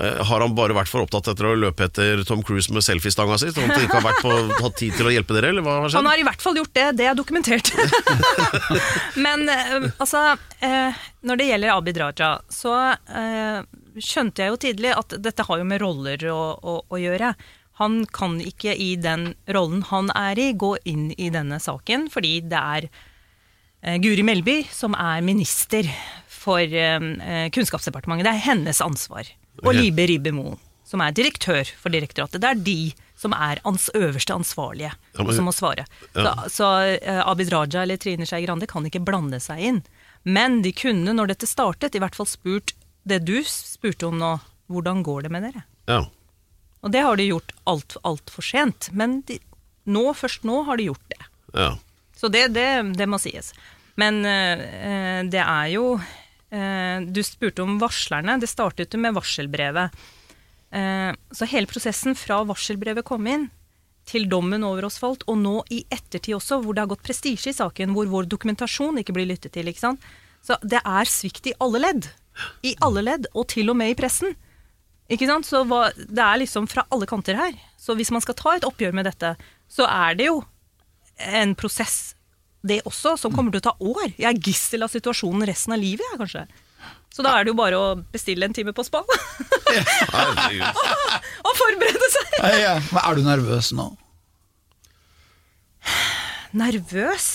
[0.00, 3.38] Eh, Har han bare vært for opptatt etter å løpe etter Tom Cruise med selfiestanga
[3.38, 3.52] si?
[3.54, 5.76] Sånn at han ikke har vært på, hatt tid til å hjelpe dere, eller hva
[5.84, 7.70] har Han har i hvert fall gjort det, det er dokumentert.
[9.24, 10.24] Men eh, altså,
[10.64, 13.62] eh, når det gjelder Abid Raja, så eh,
[14.00, 17.34] skjønte jeg jo tidlig at dette har jo med roller å, å, å gjøre.
[17.80, 22.36] Han kan ikke i den rollen han er i, gå inn i denne saken, fordi
[22.46, 22.86] det er
[23.82, 25.88] eh, Guri Melby som er minister
[26.30, 28.28] for eh, eh, Kunnskapsdepartementet.
[28.28, 29.30] Det er hennes ansvar.
[29.64, 30.34] Og Libe Ribbe
[30.84, 32.42] som er direktør for direktoratet.
[32.42, 32.78] Det er de
[33.18, 35.86] som er ans øverste ansvarlige, Ja, men- som må svare.
[36.14, 36.34] Ja.
[36.44, 36.70] Så, så
[37.24, 39.82] Abid Raja eller Trine Skei Grande kan ikke blande seg inn.
[40.24, 42.74] Men de kunne, når dette startet, i hvert fall spurt
[43.04, 44.34] det du spurte om nå.
[44.72, 45.62] Hvordan går det med dere?
[45.90, 46.00] Ja.
[46.84, 48.88] Og det har de gjort altfor alt for sent.
[48.96, 49.36] Men de,
[49.84, 51.24] nå, først nå har de gjort det.
[51.56, 51.74] ja.
[52.14, 53.50] Så det, det, det må sies.
[54.00, 58.38] Men øh, det er jo øh, Du spurte om varslerne.
[58.40, 59.98] Det startet jo med varselbrevet.
[60.74, 63.48] Eh, så hele prosessen fra varselbrevet kom inn,
[64.08, 67.52] til dommen over oss falt, og nå i ettertid også, hvor det har gått prestisje
[67.52, 69.70] i saken, hvor vår dokumentasjon ikke blir lyttet til.
[69.70, 70.08] ikke sant?
[70.44, 72.10] Så det er svikt i alle ledd.
[72.66, 74.34] I alle ledd, og til og med i pressen.
[75.12, 75.46] Ikke sant?
[75.46, 77.54] Så hva, det er liksom fra alle kanter her.
[77.80, 79.34] Så hvis man skal ta et oppgjør med dette,
[79.70, 80.40] så er det jo
[81.20, 82.14] en prosess,
[82.64, 84.14] det også, som kommer til å ta år.
[84.16, 86.46] Jeg er gissel av situasjonen resten av livet, jeg, kanskje.
[87.14, 89.00] Så da er det jo bare å bestille en time på spa
[91.44, 92.32] og forberede seg.
[92.40, 93.86] Men er du nervøs nå?
[96.56, 97.28] Nervøs?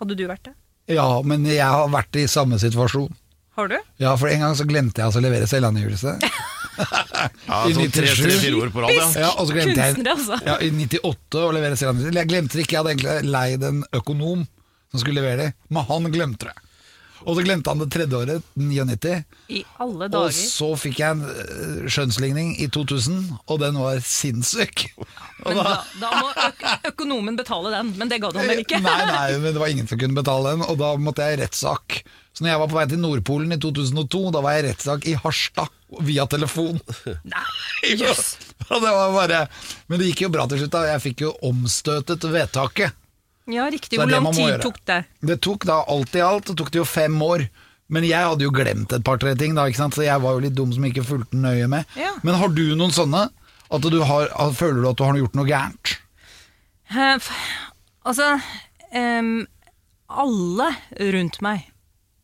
[0.00, 0.54] Hadde du vært det?
[0.98, 3.08] Ja, men jeg har vært i samme situasjon.
[3.54, 3.76] Har du?
[4.02, 6.18] Ja, for en gang så glemte jeg altså å levere selvangivelse.
[6.74, 8.22] Ja, I sånn tre, 97.
[8.24, 9.28] tre, fire år på rad, ja.
[9.38, 10.40] Og så glemte jeg altså.
[10.42, 12.18] ja, i 98 å levere selvangivelse.
[12.18, 14.40] Jeg glemte det ikke, jeg hadde egentlig leid en økonom
[14.90, 16.63] som skulle levere det, men han glemte det.
[17.24, 19.14] Og så glemte han det tredje året, 99.
[19.48, 24.86] I alle Og så fikk jeg en øh, skjønnsligning i 2000, og den var sinnssyk.
[25.44, 28.80] Men da, da må øk økonomen betale den, men det ga du ham vel ikke?
[28.84, 31.42] Nei, nei, men det var ingen som kunne betale den, og da måtte jeg i
[31.44, 32.02] rettssak.
[32.34, 35.04] Så når jeg var på vei til Nordpolen i 2002, da var jeg i rettssak
[35.06, 35.70] i Harstad
[36.02, 36.80] via telefon.
[37.30, 37.44] Nei,
[37.94, 38.34] yes.
[38.64, 39.44] Det var bare
[39.86, 40.72] Men det gikk jo bra til slutt.
[40.74, 42.96] da Jeg fikk jo omstøtet vedtaket.
[43.50, 43.98] Ja, riktig.
[43.98, 45.04] Det Hvor lang tid tok det?
[45.20, 47.48] Det tok da alt i alt så tok det jo fem år.
[47.92, 49.96] Men jeg hadde jo glemt et par-tre ting, da, ikke sant?
[49.96, 51.84] så jeg var jo litt dum som ikke fulgte nøye med.
[52.00, 52.14] Ja.
[52.24, 53.26] Men har du noen sånne?
[53.74, 55.92] At du har, føler du at du har gjort noe gærent?
[56.94, 57.20] Uh,
[58.04, 58.36] Altså
[58.92, 59.46] um,
[60.12, 60.68] Alle
[61.14, 61.70] rundt meg,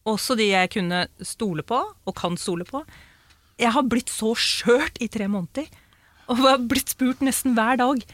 [0.09, 2.83] også de jeg kunne stole på, og kan stole på
[3.61, 5.69] Jeg har blitt så skjørt i tre måneder.
[6.31, 8.05] Og har blitt spurt nesten hver dag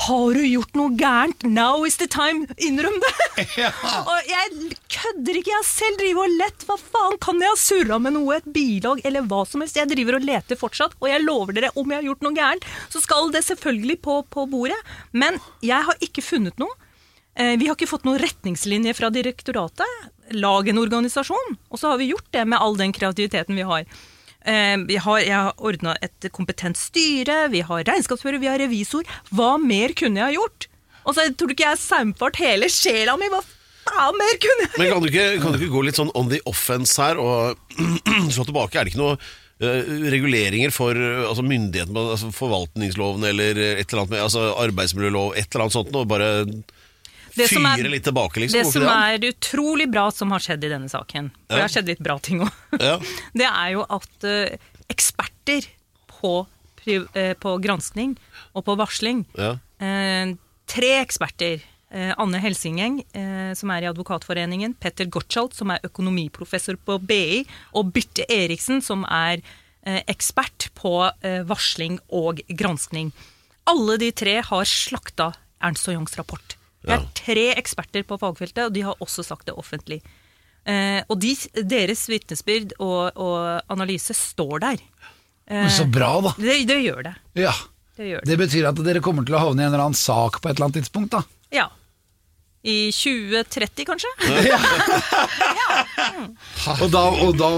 [0.00, 1.42] Har du gjort noe gærent?
[1.44, 2.46] Now is the time!
[2.56, 3.10] Innrøm det!
[4.10, 5.52] Og jeg kødder ikke.
[5.52, 6.64] Jeg selv driver og lett.
[6.68, 8.38] Hva faen kan jeg ha surra med noe?
[8.38, 9.76] Et bilag eller hva som helst.
[9.76, 12.64] Jeg driver og leter fortsatt, og jeg lover dere, om jeg har gjort noe gærent,
[12.92, 14.78] så skal det selvfølgelig på, på bordet.
[15.12, 16.72] Men jeg har ikke funnet noe.
[17.36, 20.08] Eh, Vi har ikke fått noen retningslinjer fra direktoratet.
[20.40, 21.58] Lag en organisasjon.
[21.68, 23.84] Og så har vi gjort det med all den kreativiteten vi har.
[24.48, 29.04] Eh, Vi har jeg har ordna et kompetent styre, vi har regnskapsfører, vi har revisor.
[29.34, 30.68] Hva mer kunne jeg ha gjort?
[31.04, 33.28] Og så tror du ikke jeg saumfart hele sjela mi?
[33.32, 33.42] Hva
[33.88, 34.80] faen mer kunne jeg gjort?
[34.80, 37.56] Men kan du, ikke, kan du ikke gå litt sånn on the offense her og
[38.34, 38.76] slå tilbake?
[38.80, 44.04] Er det ikke noe eh, reguleringer for eh, altså myndigheten, altså forvaltningsloven eller et eller
[44.04, 46.30] annet med altså arbeidsmiljølov, et eller annet sånt, og bare
[47.40, 48.60] Det som er- litt tilbake, liksom?
[48.60, 51.90] Det som er utrolig bra som har skjedd i denne saken, for det har skjedd
[51.92, 52.98] litt bra ting òg, Ja.
[53.40, 54.56] det er jo at uh,
[54.90, 55.66] eksperter
[56.10, 56.46] på,
[56.86, 58.16] eh, på granskning
[58.54, 59.56] og på varsling Ja.
[59.80, 60.36] uh,
[60.70, 61.62] Tre eksperter.
[61.90, 63.00] Anne Helsingeng,
[63.58, 67.40] som er i Advokatforeningen, Petter Gottschalt som er økonomiprofessor på BI,
[67.74, 69.42] og Birte Eriksen, som er
[70.06, 70.92] ekspert på
[71.50, 73.10] varsling og granskning.
[73.66, 76.54] Alle de tre har slakta Ernst og Youngs rapport.
[76.80, 80.00] Det er tre eksperter på fagfeltet, og de har også sagt det offentlig.
[80.68, 81.34] Eh, og de,
[81.68, 84.80] deres vitnesbyrd og, og analyse står der.
[85.50, 86.32] Men så bra, da.
[86.38, 87.14] Det, det gjør det.
[87.42, 87.52] Ja.
[87.98, 88.30] Det gjør det.
[88.30, 90.54] Det betyr at dere kommer til å havne i en eller annen sak på et
[90.56, 91.24] eller annet tidspunkt, da.
[91.52, 91.66] Ja.
[92.62, 94.10] I 2030, kanskje?
[96.84, 97.48] Og da, og da,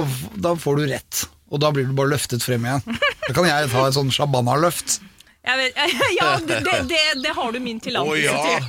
[0.44, 1.24] da får du rett.
[1.52, 2.84] Og da blir du bare løftet frem igjen.
[3.26, 5.00] Da kan jeg ta et sånn shabana-løft.
[5.42, 5.74] Vet,
[6.20, 8.42] ja, det, det, det, har du min tillatelse ja!
[8.46, 8.66] til.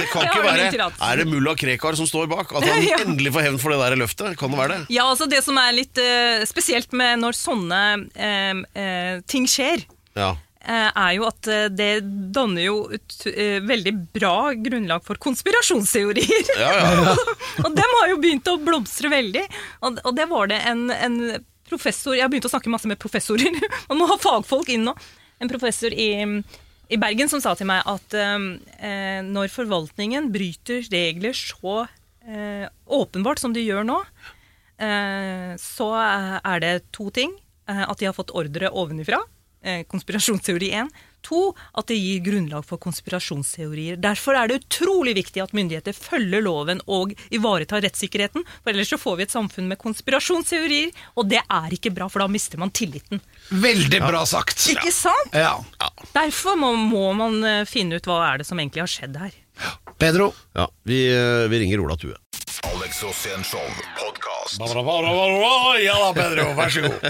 [0.00, 0.88] Det kan Det ikke være.
[1.04, 2.52] Er det mulla Krekar som står bak?
[2.56, 3.02] At han Ja.
[3.04, 4.38] endelig får hevn for det der løftet?
[4.40, 4.94] Kan det være det?
[4.96, 9.84] Ja, altså Det som er litt uh, spesielt med når sånne uh, uh, ting skjer,
[10.16, 10.32] Ja.
[10.64, 11.90] er jo at det
[12.34, 16.50] danner jo eh, veldig bra grunnlag for konspirasjonsteorier.
[16.58, 17.14] Ja, ja.
[17.62, 19.44] og dem har jo begynt å blomstre veldig.
[19.84, 21.20] Og, og det var det en, en
[21.68, 23.54] professor Jeg har begynt å snakke masse med professorer.
[23.92, 24.96] Man må ha fagfolk inn nå.
[25.38, 26.10] En professor i,
[26.88, 31.84] i Bergen som sa til meg at eh, når forvaltningen bryter regler så
[32.26, 33.98] eh, åpenbart som de gjør nå,
[34.82, 37.36] eh, så er det to ting.
[37.68, 39.20] Eh, at de har fått ordre ovenifra.
[39.62, 40.90] Eh, konspirasjonsteori 1.
[41.28, 43.98] To, at det gir grunnlag for konspirasjonsteorier.
[44.00, 48.46] Derfor er det utrolig viktig at myndigheter følger loven og ivaretar rettssikkerheten.
[48.62, 52.24] For ellers så får vi et samfunn med konspirasjonsteorier, og det er ikke bra, for
[52.24, 53.20] da mister man tilliten.
[53.50, 54.68] Veldig bra sagt.
[54.72, 55.36] Ikke sant?
[55.36, 55.58] Ja.
[56.14, 59.36] Derfor må, må man eh, finne ut hva er det som egentlig har skjedd her.
[59.98, 60.32] Pedro.
[60.54, 62.16] ja vi, eh, vi ringer Ola Tue.
[62.66, 63.62] Alex Rosén Show
[63.98, 64.58] podkast.
[65.84, 66.46] Ja da, Pedro.
[66.58, 67.04] Vær så god.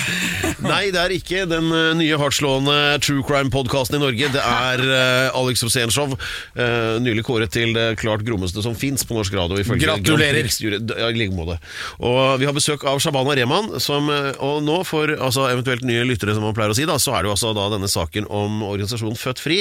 [0.70, 4.30] Nei, det er ikke den eh, nye hardtslående true crime-podkasten i Norge.
[4.34, 9.16] Det er uh, Alex Rosénshow, uh, nylig kåret til det klart grommeste som fins på
[9.16, 9.60] norsk radio.
[9.80, 10.50] Gratulerer.
[10.50, 11.60] Ja, I like måte.
[12.02, 16.04] Og vi har besøk av Shabana Rehman, som, eh, og nå for altså, eventuelt nye
[16.08, 18.28] lyttere, som man pleier å si, da, så er det jo altså da denne saken
[18.28, 19.60] om organisasjonen Født Fri,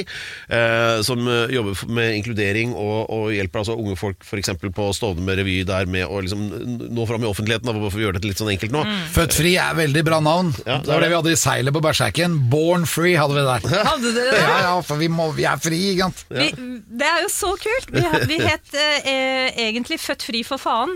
[0.51, 4.53] uh, som eh, jobber med inkludering og, og hjelper altså unge folk f.eks.
[4.75, 6.45] på Stovner med revy der med å liksom
[6.95, 7.69] nå fram i offentligheten.
[7.69, 8.83] Da, for å gjøre dette litt sånn enkelt nå.
[9.15, 10.53] Født fri er veldig bra navn.
[10.65, 12.39] Ja, det var det vi hadde i seilet på Berserken.
[12.51, 13.69] Born free hadde vi der.
[13.89, 14.41] Hadde dere det?
[14.43, 16.25] Ja, ja, for vi, må, vi er fri, ikke sant.
[16.33, 16.49] Vi,
[16.99, 17.93] det er jo så kult!
[17.93, 18.03] Vi,
[18.33, 20.95] vi het eh, egentlig Født fri for faen.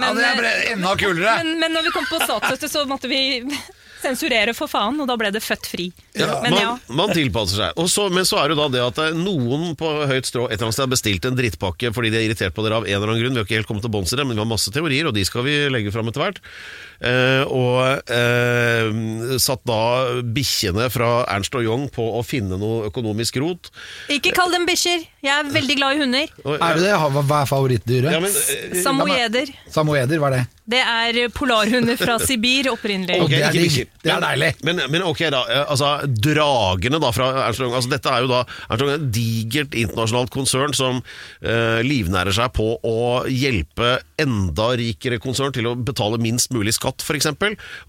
[0.00, 1.36] Ja, det er enda kulere.
[1.42, 3.20] Men, men når vi kom på statsstøtte, så måtte vi
[4.02, 5.88] sensurere for faen, og da ble det Født fri.
[6.14, 6.74] Men ja.
[6.88, 7.78] Man, man tilpasser seg.
[7.80, 10.46] Og så, men så er det jo da det at eh, noen på høyt strå
[10.48, 12.88] et eller annet sted har bestilt en drittpakke fordi de er irritert på dere av
[12.88, 13.38] en eller annen grunn.
[13.38, 15.16] Vi har ikke helt kommet til bunns i det, men vi har masse teorier, og
[15.16, 16.42] de skal vi legge fram etter hvert.
[17.00, 19.80] Eh, og eh, satt da
[20.20, 23.72] bikkjene fra Ernst og Young på å finne noe økonomisk rot.
[24.12, 25.06] Ikke kall dem bikkjer.
[25.24, 26.30] Jeg er veldig glad i hunder.
[26.56, 26.94] Er du det?
[26.96, 28.12] Hva er favorittdyret?
[28.12, 29.52] Ja, men, eh, Samoyeder.
[29.72, 30.46] Samoeder, hva er det?
[30.70, 33.18] Det er polarhunder fra Sibir opprinnelig.
[33.20, 33.30] Ok.
[33.30, 33.88] Ok, det er.
[34.04, 34.50] Det er deilig.
[34.66, 35.42] Men, men ok, da.
[35.64, 39.76] Altså, dragene da fra Ernst Young altså, Dette er jo da Ernst Young et digert
[39.76, 46.20] internasjonalt konsern som eh, livnærer seg på å hjelpe enda rikere konsern til å betale
[46.22, 47.28] minst mulig skatt, f.eks.,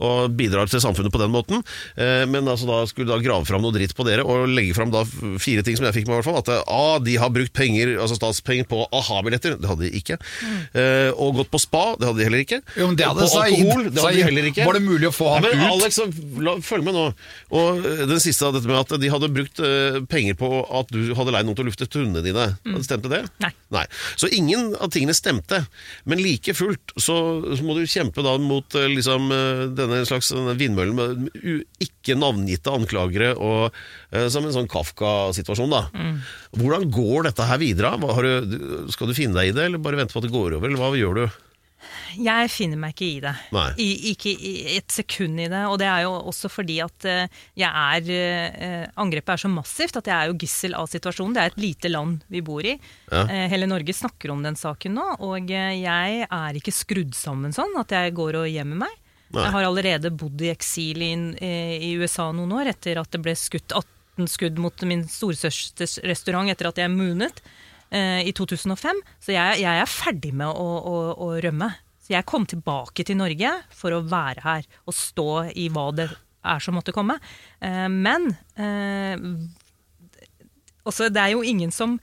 [0.01, 1.63] og bidrar til samfunnet på den måten.
[1.95, 4.91] Eh, men altså da skulle da grave fram noe dritt på dere og legge fram
[4.93, 5.03] da
[5.41, 6.39] fire ting som jeg fikk med, i hvert fall.
[6.41, 9.57] At eh, ah, de har brukt penger, altså statspenger på aha-billetter.
[9.61, 10.19] Det hadde de ikke.
[10.41, 10.61] Mm.
[11.21, 11.83] og gått på spa.
[11.99, 12.59] Det hadde de heller ikke.
[12.77, 13.57] Jo, men det hadde på Saeed.
[13.57, 13.87] alkohol.
[13.89, 14.65] Det hadde de heller ikke.
[14.67, 15.75] Var det mulig å få ham Nei, men ut?
[15.75, 15.99] Alex,
[16.45, 17.05] la, følg med nå.
[17.61, 19.61] Og den siste av dette med at de hadde brukt
[20.11, 22.47] penger på at du hadde leid noen til å lufte hundene dine.
[22.85, 23.23] Stemte det?
[23.71, 23.85] Nei.
[24.15, 25.63] Så ingen av tingene stemte.
[26.03, 27.15] Men like fullt så,
[27.55, 32.73] så må du kjempe da mot liksom, eh, denne slags denne vindmøllen med ikke navngitte
[32.73, 33.69] anklagere, og
[34.11, 35.71] eh, som en sånn Kafka-situasjon.
[35.71, 35.85] da.
[36.57, 37.95] Hvordan går dette her videre?
[38.47, 38.57] Du,
[38.93, 40.81] skal du finne deg i det, eller bare vente på at det går over, eller
[40.81, 41.41] hva gjør du?
[42.19, 43.33] Jeg finner meg ikke i det.
[43.81, 45.61] I, ikke i et sekund i det.
[45.69, 49.99] Og det er jo også fordi at eh, jeg er eh, Angrepet er så massivt
[50.01, 51.35] at jeg er jo gissel av situasjonen.
[51.37, 52.75] Det er et lite land vi bor i.
[53.11, 53.23] Ja.
[53.23, 57.73] Eh, hele Norge snakker om den saken nå, og jeg er ikke skrudd sammen sånn
[57.79, 58.99] at jeg går og gjemmer meg.
[59.31, 59.45] Nei.
[59.45, 63.35] Jeg har allerede bodd i eksil i, i USA noen år etter at det ble
[63.39, 67.39] skutt 18 skudd mot min storesøsters restaurant etter at jeg moonet
[67.91, 69.03] eh, i 2005.
[69.21, 71.71] Så jeg, jeg er ferdig med å, å, å rømme.
[72.01, 76.09] Så jeg kom tilbake til Norge for å være her og stå i hva det
[76.41, 77.19] er som måtte komme.
[77.61, 79.19] Eh, men eh,
[80.87, 81.99] også, det er jo ingen som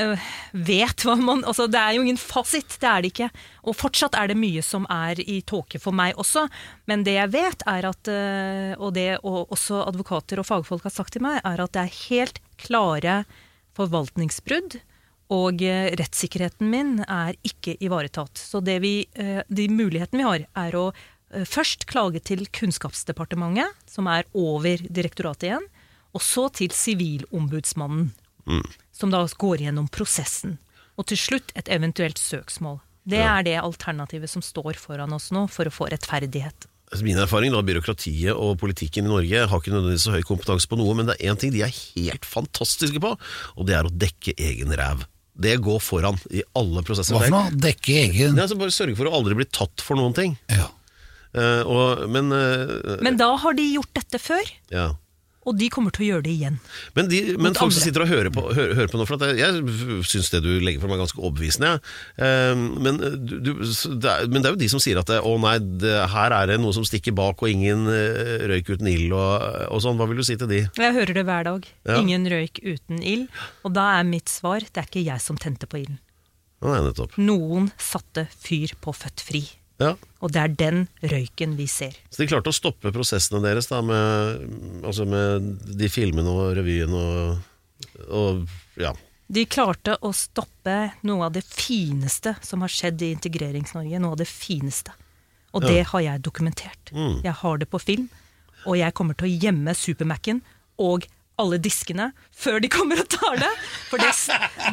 [0.00, 3.30] øh, vet hva man altså Det er jo ingen fasit, det er det ikke.
[3.70, 6.48] Og fortsatt er det mye som er i tåke for meg også.
[6.90, 10.94] Men det jeg vet, er at øh, Og det og også advokater og fagfolk har
[10.94, 13.22] sagt til meg, er at det er helt klare
[13.78, 14.82] forvaltningsbrudd.
[15.32, 18.36] Og øh, rettssikkerheten min er ikke ivaretatt.
[18.38, 23.72] Så det vi, øh, de mulighetene vi har, er å øh, først klage til Kunnskapsdepartementet,
[23.88, 25.70] som er over direktoratet igjen,
[26.12, 28.10] og så til Sivilombudsmannen
[28.92, 30.58] som da går gjennom prosessen.
[30.98, 32.80] Og til slutt et eventuelt søksmål.
[33.08, 36.68] Det er det alternativet som står foran oss nå for å få rettferdighet.
[36.92, 40.68] Altså, Min erfaring da, byråkratiet og politikken i Norge har ikke nødvendigvis så høy kompetanse
[40.68, 43.14] på noe, men det er én ting de er helt fantastiske på,
[43.56, 45.06] og det er å dekke egen ræv.
[45.32, 47.16] Det går foran i alle prosesser.
[47.16, 47.50] Hva for noe?
[47.56, 50.38] Dekke egen er altså bare sørge for å aldri bli tatt for noen ting.
[50.52, 50.68] ja.
[51.32, 54.90] Eh, og, men, eh, Men da har de gjort dette før, ja.
[55.42, 56.58] Og de kommer til å gjøre det igjen.
[56.96, 59.32] Men, de, men folk som sitter og hører på, hører, hører på noe, for at
[59.32, 61.72] jeg, jeg syns det du legger fram er ganske overbevisende.
[61.72, 62.28] Ja.
[62.28, 65.34] Eh, men, du, det er, men det er jo de som sier at det, å
[65.42, 69.16] nei, det, her er det noe som stikker bak, og ingen eh, røyk uten ild
[69.18, 69.98] og, og sånn.
[69.98, 70.62] Hva vil du si til de?
[70.78, 71.66] Jeg hører det hver dag.
[71.88, 71.98] Ja.
[71.98, 73.42] Ingen røyk uten ild.
[73.66, 75.98] Og da er mitt svar det er ikke jeg som tente på ilden.
[77.18, 79.42] Noen satte fyr på Født Fri.
[79.82, 79.92] Ja.
[80.22, 81.96] Og det er den røyken vi ser.
[82.10, 84.44] Så de klarte å stoppe prosessene deres da, med,
[84.86, 87.40] altså med de filmene og revyen og,
[88.08, 88.44] og
[88.80, 88.94] ja.
[89.32, 90.76] De klarte å stoppe
[91.08, 94.00] noe av det fineste som har skjedd i Integrerings-Norge.
[94.02, 94.92] Noe av det fineste.
[95.56, 96.92] Og det har jeg dokumentert.
[96.92, 98.06] Jeg har det på film,
[98.64, 100.40] og jeg kommer til å gjemme Super-Mac-en
[100.80, 101.04] og
[101.40, 103.50] alle diskene før de kommer og tar det.
[103.90, 104.12] For det,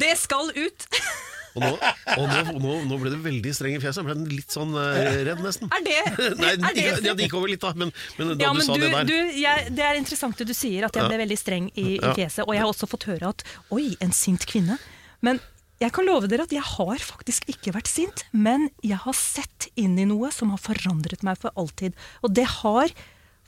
[0.03, 0.87] det skal ut.
[1.55, 1.71] Og, nå,
[2.15, 4.03] og nå, nå, nå ble du veldig streng i fjeset.
[4.03, 5.71] Jeg ble litt sånn eh, redd, nesten.
[5.73, 5.99] Er det,
[6.41, 8.67] Nei, er det ja, det gikk over litt, da, men, men da ja, du men
[8.67, 11.21] sa du, det der du, jeg, det er interessant det du sier, at jeg ble
[11.23, 12.45] veldig streng i, i fjeset.
[12.45, 14.77] Og jeg har også fått høre at oi, en sint kvinne.
[15.25, 15.41] Men
[15.79, 19.69] jeg kan love dere at jeg har faktisk ikke vært sint, men jeg har sett
[19.79, 21.95] inn i noe som har forandret meg for alltid.
[22.25, 22.91] Og det har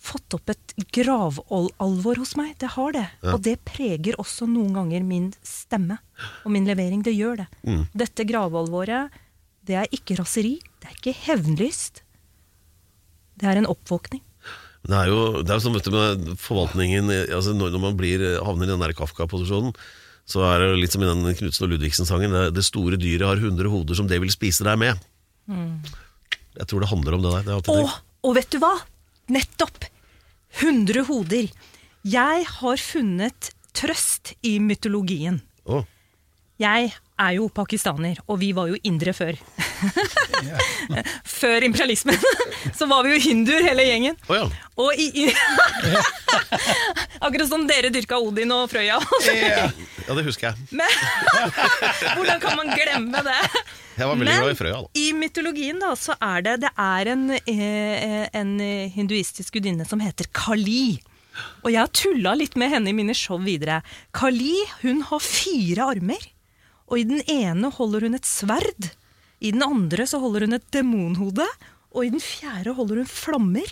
[0.01, 2.55] fått opp et gravalvor hos meg.
[2.61, 3.05] Det har det.
[3.31, 5.99] Og det preger også noen ganger min stemme
[6.43, 7.03] og min levering.
[7.05, 7.47] Det gjør det.
[7.67, 7.83] Mm.
[8.03, 9.13] Dette gravalvoret,
[9.67, 10.57] det er ikke raseri.
[10.81, 12.01] Det er ikke hevnlyst.
[13.41, 14.23] Det er en oppvåkning.
[14.81, 18.65] Det er jo det er sånn vet du, med forvaltningen altså når, man blir, havner
[18.65, 19.75] i den der Kafka-posisjonen,
[20.25, 22.33] så er det litt som i den Knutsen og Ludvigsen-sangen.
[22.33, 25.05] Det, det store dyret har 100 hoder som det vil spise deg med.
[26.57, 27.45] Jeg tror det handler om det der.
[27.61, 27.93] Det Og,
[28.25, 28.73] og vet du hva?
[29.31, 29.85] Nettopp!
[30.59, 31.47] 100 hoder.
[32.03, 35.39] Jeg har funnet trøst i mytologien.
[35.63, 35.85] Oh.
[36.59, 36.91] Jeg
[37.21, 39.37] er jo pakistaner, og vi var jo indre før.
[41.41, 42.17] før imperialismen.
[42.77, 44.17] Så var vi jo hinduer, hele gjengen.
[44.29, 44.47] Oh, ja.
[44.81, 45.27] Og i,
[47.25, 48.97] Akkurat som dere dyrka Odin og Frøya.
[49.29, 49.67] ja,
[50.17, 50.55] det husker jeg.
[50.81, 50.89] Men
[52.17, 53.37] hvordan kan man glemme det?
[53.99, 54.81] Jeg var veldig Men glad i Frøya.
[54.81, 54.89] da.
[54.97, 58.53] i mytologien da, så er det, det er en, eh, en
[58.95, 60.97] hinduistisk gudinne som heter Kali.
[61.63, 63.81] Og jeg har tulla litt med henne i mine show videre.
[64.15, 66.23] Kali hun har fire armer.
[66.91, 68.91] Og i den ene holder hun et sverd.
[69.41, 71.47] I den andre så holder hun et demonhode.
[71.95, 73.71] Og i den fjerde holder hun flammer.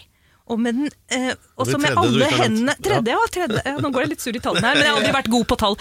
[0.49, 3.27] Og med den, eh, Og også med alle hendene Tredje, ja.
[3.29, 3.75] Tredje, ja.
[3.77, 5.57] Nå går jeg litt sur i tallene her, men jeg har aldri vært god på
[5.61, 5.77] tall.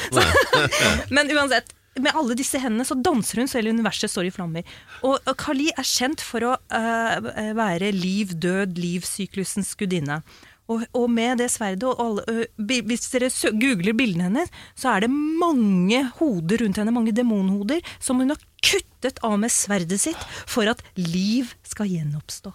[1.16, 4.68] Men uansett, med alle disse hendene så danser hun så hele universet står i flammer.
[5.08, 10.20] Og, Kali er kjent for å eh, være liv, død, livssyklusens gudinne.
[10.68, 15.10] Og, og med det sverdet og alle, Hvis dere googler bildene hennes, så er det
[15.12, 20.68] mange hoder rundt henne, mange demonhoder, som hun har kuttet av med sverdet sitt for
[20.68, 22.52] at liv skal gjenoppstå.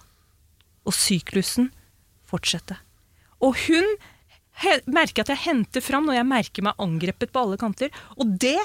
[0.83, 1.71] Og syklusen
[2.29, 2.77] fortsette.
[3.43, 3.87] Og hun
[4.85, 7.89] merker at jeg henter fram når jeg merker meg angrepet på alle kanter.
[8.19, 8.59] Og det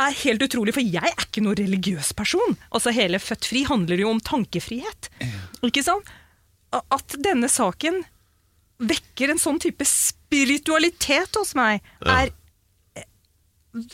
[0.00, 2.56] er helt utrolig, for jeg er ikke noen religiøs person.
[2.72, 5.10] Altså Hele Født fri handler jo om tankefrihet.
[5.62, 6.08] Ikke sant?
[6.72, 8.00] At denne saken
[8.82, 12.32] vekker en sånn type spiritualitet hos meg, er
[12.98, 13.06] eh,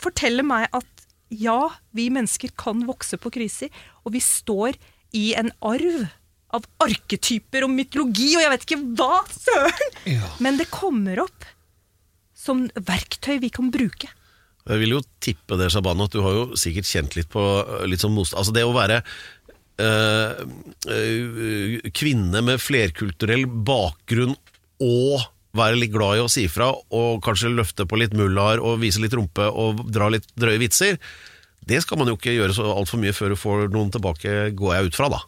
[0.01, 3.73] forteller meg at ja, vi mennesker kan vokse på kriser,
[4.05, 4.79] og vi står
[5.17, 6.07] i en arv
[6.57, 9.97] av arketyper og mytologi, og jeg vet ikke hva, søren!
[10.09, 10.31] Ja.
[10.45, 11.49] Men det kommer opp
[12.39, 14.09] som verktøy vi kan bruke.
[14.69, 17.85] Jeg vil jo tippe det, Shabana, at du har jo sikkert kjent litt på øh,
[17.89, 18.99] litt sånn motstand Altså det å være
[19.81, 20.43] øh,
[20.93, 24.37] øh, kvinne med flerkulturell bakgrunn
[24.85, 25.25] og
[25.59, 29.01] være litt glad i å si fra, og kanskje løfte på litt mullaer og vise
[29.03, 30.99] litt rumpe og dra litt drøye vitser,
[31.69, 34.75] det skal man jo ikke gjøre så altfor mye før du får noen tilbake, går
[34.77, 35.19] jeg ut fra, da.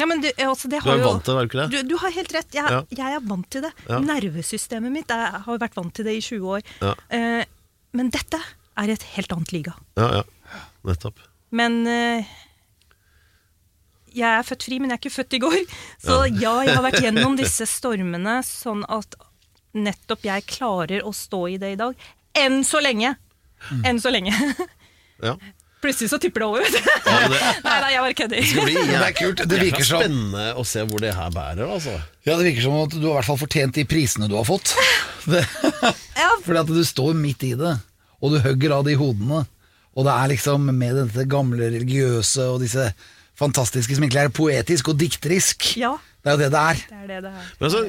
[0.00, 1.68] Ja, men du, altså, det Du er vant til det, er du ikke det?
[1.74, 2.54] Du, du har helt rett.
[2.56, 2.78] Jeg, Ja.
[3.02, 3.70] jeg er vant til det.
[3.88, 3.98] Ja.
[4.00, 6.62] Nervesystemet mitt jeg har vært vant til det i 20 år.
[7.12, 7.42] Eh,
[7.92, 8.40] men dette
[8.80, 9.74] er et helt annet liga.
[10.00, 10.60] Ja, ja.
[10.88, 11.20] Nettopp.
[11.52, 12.24] Men eh,
[14.16, 15.58] jeg er født fri, men jeg er ikke født i går.
[16.06, 19.16] Så ja, jeg har vært gjennom disse stormene sånn at
[19.76, 21.94] nettopp jeg klarer å stå i det i dag.
[22.40, 23.14] Enn så lenge!
[23.84, 24.34] Enn så lenge.
[25.20, 25.34] Ja.
[25.84, 26.62] Plutselig så tipper det over.
[26.64, 26.86] vet du.
[27.04, 28.38] Ja, det, Nei, nei, jeg bare kødder.
[28.40, 29.42] det blir Det er kult.
[29.50, 31.92] Det virker som spennende å se hvor det her bærer, altså.
[32.24, 34.46] Ja, det virker som at du har i hvert fall fortjent de prisene du har
[34.48, 34.72] fått.
[35.28, 35.42] Det,
[36.46, 37.74] fordi at du står midt i det,
[38.20, 39.42] og du hugger av de hodene.
[39.92, 42.88] Og det er liksom med dette gamle religiøse og disse
[43.40, 45.72] fantastiske som egentlig er poetisk og dikterisk.
[45.80, 46.80] ja, Det er jo det det er.
[46.90, 47.44] det er det det er.
[47.60, 47.80] Men altså,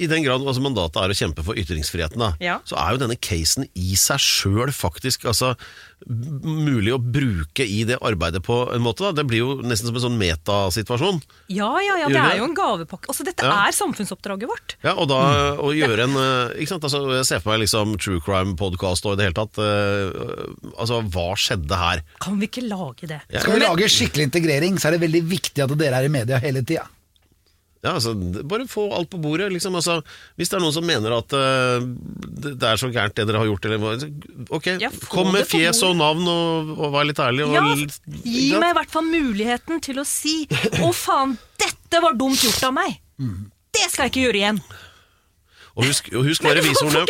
[0.00, 2.58] I den grad altså, mandatet er å kjempe for ytringsfriheten, da, Ja.
[2.64, 5.54] så er jo denne casen i seg sjøl faktisk altså,
[6.08, 9.04] mulig å bruke i det arbeidet på en måte.
[9.06, 9.12] Da.
[9.20, 11.20] Det blir jo nesten som en sånn metasituasjon.
[11.52, 13.08] Ja, ja, ja, det er jo en gavepakke.
[13.12, 13.66] Altså, dette Ja.
[13.68, 14.76] er samfunnsoppdraget vårt.
[14.84, 15.20] Ja, og da
[15.60, 16.84] å gjøre en eh, ikke sant?
[16.84, 21.00] Altså, Jeg ser for meg liksom true crime-podkast og i det hele tatt uh, Altså,
[21.08, 22.02] hva skjedde her?
[22.20, 23.20] Kan vi ikke lage det?
[23.30, 23.40] Ja.
[23.40, 26.38] Skal vi lage skikkelig integrering, så er det veldig viktig at dere er i media
[26.42, 26.84] hele tida.
[27.84, 28.14] Ja, altså,
[28.48, 29.50] Bare få alt på bordet.
[29.52, 29.98] liksom, altså,
[30.40, 33.42] Hvis det er noen som mener at uh, det det er så gærent det dere
[33.42, 33.76] har gjort, eller
[34.56, 37.44] Ok, Ja, kom med fjes og navn og, og vær litt ærlig.
[37.44, 37.60] Og, Ja,
[38.24, 38.58] gi ja.
[38.62, 40.46] meg i hvert fall muligheten til å si
[40.80, 42.90] Å faen, dette var dumt gjort av meg!
[43.74, 44.58] Det skal jeg ikke gjøre igjen!
[45.74, 47.02] Og husk, og Husk hva revisorene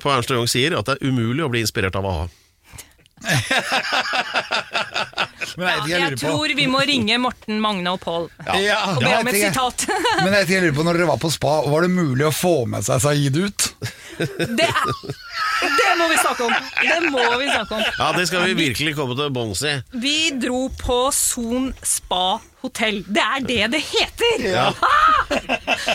[0.04, 2.26] på Ernst og Young sier, at det er umulig å bli inspirert av a-ha.
[5.58, 8.24] Men jeg, jeg Jeg tror vi må ringe Morten, Magne og Pål
[8.62, 9.84] Ja, og be om et sitat.
[10.24, 12.54] Men jeg, jeg lurer på, når dere var på spa, var det mulig å få
[12.70, 13.60] med seg Saeed ut?
[14.14, 14.72] Det, er,
[15.62, 16.52] det må vi snakke om!
[16.80, 17.82] Det må vi snakke om.
[17.98, 19.74] Ja, det skal vi virkelig komme til bunns i.
[20.00, 23.00] Vi dro på Son spa hotell.
[23.06, 24.46] Det er det det heter!
[24.48, 24.68] Ja.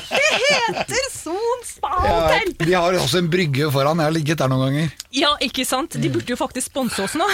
[0.09, 2.51] Det heter Son spa hotell!
[2.59, 4.93] De har også en brygge foran, jeg har ligget der noen ganger.
[5.15, 5.97] Ja, ikke sant?
[6.01, 7.27] De burde jo faktisk sponse oss nå.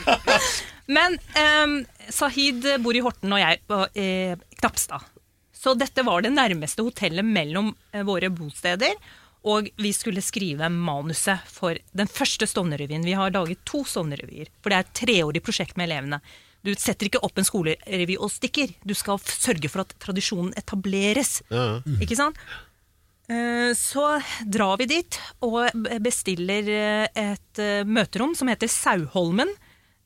[0.96, 1.78] Men um,
[2.12, 5.08] Sahid bor i Horten og jeg på eh, Knapstad.
[5.62, 8.96] Så dette var det nærmeste hotellet mellom eh, våre bosteder.
[9.48, 13.06] Og vi skulle skrive manuset for den første Stovner-revyen.
[13.06, 16.20] Vi har laget to Stovner-revyer, for det er et treårig prosjekt med elevene.
[16.62, 18.70] Du setter ikke opp en skolerevy og stikker.
[18.86, 21.40] Du skal sørge for at tradisjonen etableres.
[22.00, 22.38] Ikke sant?
[23.30, 24.04] Eh, Så
[24.46, 25.70] drar vi dit og
[26.02, 29.48] bestiller eh, et eh, møterom som heter Sauholmen.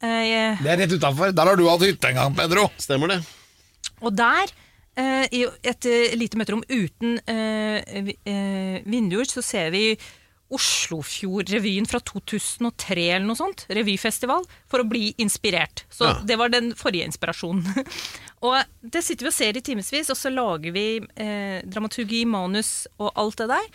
[0.00, 1.32] Eh, Det er rett utafor.
[1.36, 2.68] Der har du hatt hytte en gang, Pedro.
[2.80, 3.20] Stemmer det?
[4.04, 4.52] Og der,
[4.96, 9.96] eh, i et lite møterom uten eh, vi- eh, vinduer, så ser vi
[10.53, 13.64] Oslofjordrevyen fra 2003 eller noe sånt.
[13.72, 14.44] Revyfestival.
[14.70, 15.84] For å bli inspirert.
[15.90, 16.20] Så Ja.
[16.24, 17.66] det var den forrige inspirasjonen.
[18.47, 20.86] og det sitter vi og ser i timevis, og så lager vi
[21.16, 23.68] eh, dramaturgi, manus og alt det der.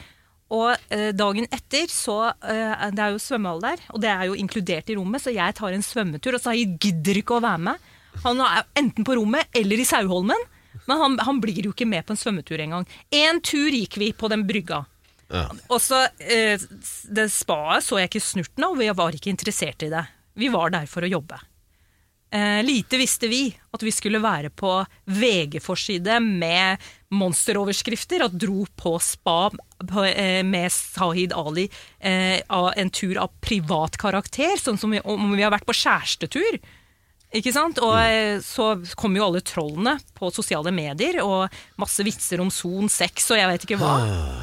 [0.52, 4.36] Og eh, dagen etter så eh, Det er jo svømmehall der, og det er jo
[4.36, 7.92] inkludert i rommet, så jeg tar en svømmetur, og så gidder ikke å være med.
[8.26, 10.42] Han er enten på rommet eller i Sauholmen,
[10.88, 12.84] men han, han blir jo ikke med på en svømmetur engang.
[13.16, 14.82] Én tur gikk vi på den brygga.
[15.32, 15.46] Ja.
[15.72, 16.60] Og så eh,
[17.08, 20.04] Det spaet så jeg ikke snurten av, og jeg var ikke interessert i det.
[20.40, 21.40] Vi var der for å jobbe.
[22.32, 24.70] Eh, lite visste vi at vi skulle være på
[25.12, 26.80] VG-forside med
[27.12, 29.50] monsteroverskrifter og dro på spa
[30.14, 31.66] eh, med Sahid Ali
[32.00, 36.62] eh, en tur av privat karakter, sånn som vi, om vi har vært på kjærestetur.
[37.32, 37.80] Ikke sant?
[37.80, 42.92] Og eh, så kom jo alle trollene på sosiale medier, og masse vitser om son
[42.92, 43.94] sex og jeg vet ikke hva.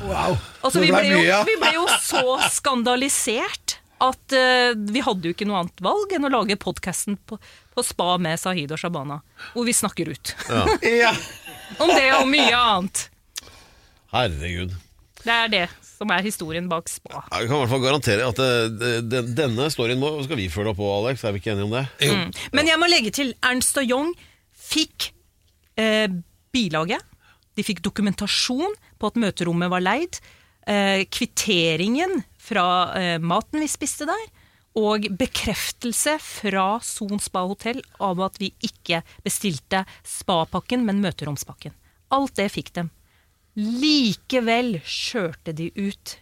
[0.09, 0.39] Wow.
[0.63, 5.47] Altså, vi, ble jo, vi ble jo så skandalisert at uh, vi hadde jo ikke
[5.49, 7.35] noe annet valg enn å lage podkasten på,
[7.75, 9.19] på spa med Sahid og Shabana,
[9.57, 10.35] hvor vi snakker ut.
[10.87, 11.11] Ja.
[11.83, 13.03] Om det og mye annet.
[14.15, 14.79] Herregud.
[15.25, 15.67] Det er det
[15.99, 17.25] som er historien bak spa.
[17.35, 18.39] Jeg kan i hvert fall garantere at
[18.79, 21.25] det, det, denne storyen må, skal vi følge opp på, Alex.
[21.27, 21.85] Er vi ikke enige om det?
[22.07, 22.33] Mm.
[22.55, 24.13] Men jeg må legge til Ernst og Young
[24.69, 25.11] fikk
[25.81, 26.07] eh,
[26.55, 27.03] bilaget.
[27.59, 30.21] De fikk dokumentasjon på at møterommet var leid.
[30.69, 32.67] Eh, kvitteringen fra
[32.99, 34.29] eh, maten vi spiste der.
[34.79, 41.75] Og bekreftelse fra Son spa hotell av at vi ikke bestilte spapakken, men møteromspakken.
[42.15, 42.93] Alt det fikk dem.
[43.59, 46.17] Likevel kjørte de ut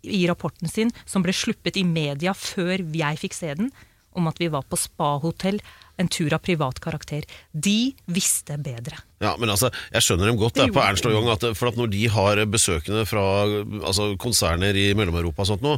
[0.00, 3.68] i rapporten sin, som ble sluppet i media før jeg fikk se den,
[4.16, 5.60] om at vi var på spahotell,
[6.00, 7.26] en tur av privat karakter.
[7.52, 8.96] De visste bedre.
[9.20, 11.28] Ja, men altså, Jeg skjønner dem godt Det på Ernst og Young.
[11.28, 15.76] At, for at når de har besøkende fra altså, konserner i Mellom-Europa og sånt nå,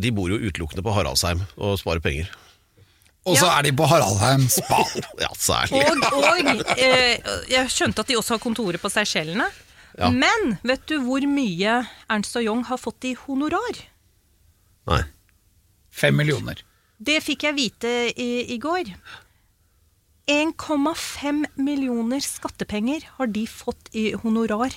[0.00, 2.32] de bor jo utelukkende på Haraldsheim og sparer penger.
[3.28, 4.80] Og så er de på Haraldheim spa.
[5.24, 5.84] Ja, særlig.
[5.84, 7.20] Og, og eh,
[7.52, 9.50] jeg skjønte at de også har kontoret på Seychellene.
[10.00, 10.08] Ja.
[10.08, 13.80] Men vet du hvor mye Ernst og Young har fått i honorar?
[14.88, 15.02] Nei.
[15.92, 16.62] Fem millioner.
[17.00, 18.88] Det fikk jeg vite i, i går.
[20.30, 24.72] 1,5 millioner skattepenger har de fått i honorar.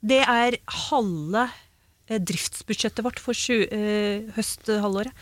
[0.00, 0.56] Det er
[0.88, 1.44] halve
[2.08, 5.12] eh, driftsbudsjettet vårt for sju, eh, høsthalvåret.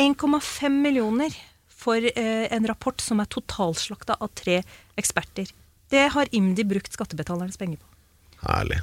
[0.00, 1.36] 1,5 millioner
[1.70, 4.60] for eh, en rapport som er totalslakta av tre
[4.98, 5.52] eksperter.
[5.90, 7.90] Det har IMDi brukt skattebetalernes penger på.
[8.44, 8.80] Herlig.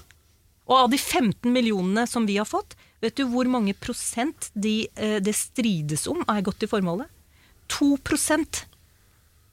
[0.67, 4.87] Og av de 15 millionene som vi har fått, vet du hvor mange prosent de,
[4.95, 7.07] eh, det strides om er gått til formålet?
[7.71, 8.65] 2%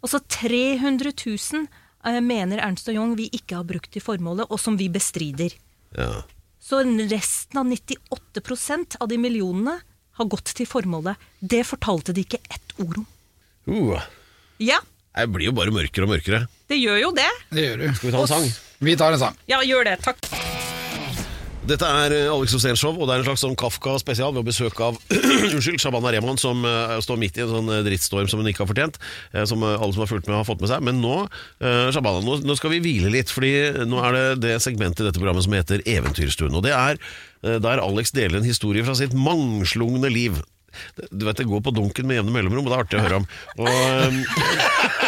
[0.05, 1.65] Altså 300 000
[2.05, 5.55] eh, mener Ernst og Young vi ikke har brukt til formålet, og som vi bestrider.
[5.97, 6.11] Ja.
[6.61, 9.79] Så resten av 98% av de millionene
[10.19, 11.17] har gått til formålet.
[11.41, 13.09] Det fortalte de ikke ett ord om.
[13.65, 14.05] Uh,
[14.63, 14.77] Ja,
[15.15, 16.45] jeg blir jo bare mørkere og mørkere.
[16.71, 17.31] det gjør jo det.
[17.51, 17.87] Det gjør du.
[17.97, 18.47] Skal vi ta en sang?
[18.79, 19.39] Vi tar en sang.
[19.51, 19.99] Ja, gjør det.
[20.05, 20.19] Takk.
[21.65, 24.83] Dette er eh, Alex Rosén Show, og det er en slags sånn Kafka-spesial ved besøk
[24.85, 24.99] av
[25.55, 28.67] unnskyld, Shabana Rehman, som uh, står midt i en sånn eh, drittstorm som hun ikke
[28.67, 28.99] har fortjent.
[29.33, 30.85] Uh, som alle som har fulgt med, har fått med seg.
[30.85, 31.23] Men nå,
[31.65, 33.55] uh, Shabana, nå, nå skal vi hvile litt, fordi
[33.89, 36.53] nå er det det segmentet i dette programmet som heter Eventyrstuen.
[36.53, 37.01] Og det er
[37.45, 40.39] der Alex deler en historie fra sitt mangslungne liv.
[41.11, 43.21] Du vet, Det går på dunken med jevne mellomrom, og det er artig å høre
[43.23, 43.27] om.
[43.59, 44.13] Og, eh,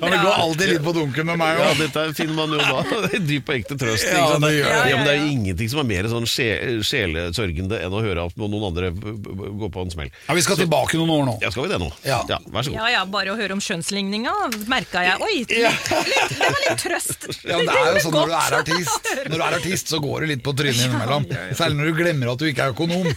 [0.00, 1.78] Men det går alltid litt på dunken med meg Ja, òg.
[1.80, 2.82] dette finner man jo da.
[3.08, 4.06] Det er dyp og ekte trøst.
[4.08, 4.44] Ja, sant?
[4.44, 7.94] det gjør ja, men det er jo ingenting som er mer sånn sje- sjelesørgende enn
[7.98, 10.10] å høre at noen andre b- b- går på en smell.
[10.28, 11.34] Ja, vi skal tilbake noen år nå.
[11.44, 11.90] Ja, skal vi det nå?
[12.06, 12.20] Ja.
[12.28, 12.78] Vær så god.
[12.78, 14.34] Ja ja, bare å høre om skjønnsligninga
[14.70, 15.16] merka jeg.
[15.24, 17.28] Oi, litt, det var litt trøst.
[17.48, 19.98] Ja, men det er jo sånn når du er artist Når du er artist, så
[20.02, 21.24] går det litt på trynet innimellom.
[21.56, 23.06] Særlig når du glemmer at du ikke er økonom.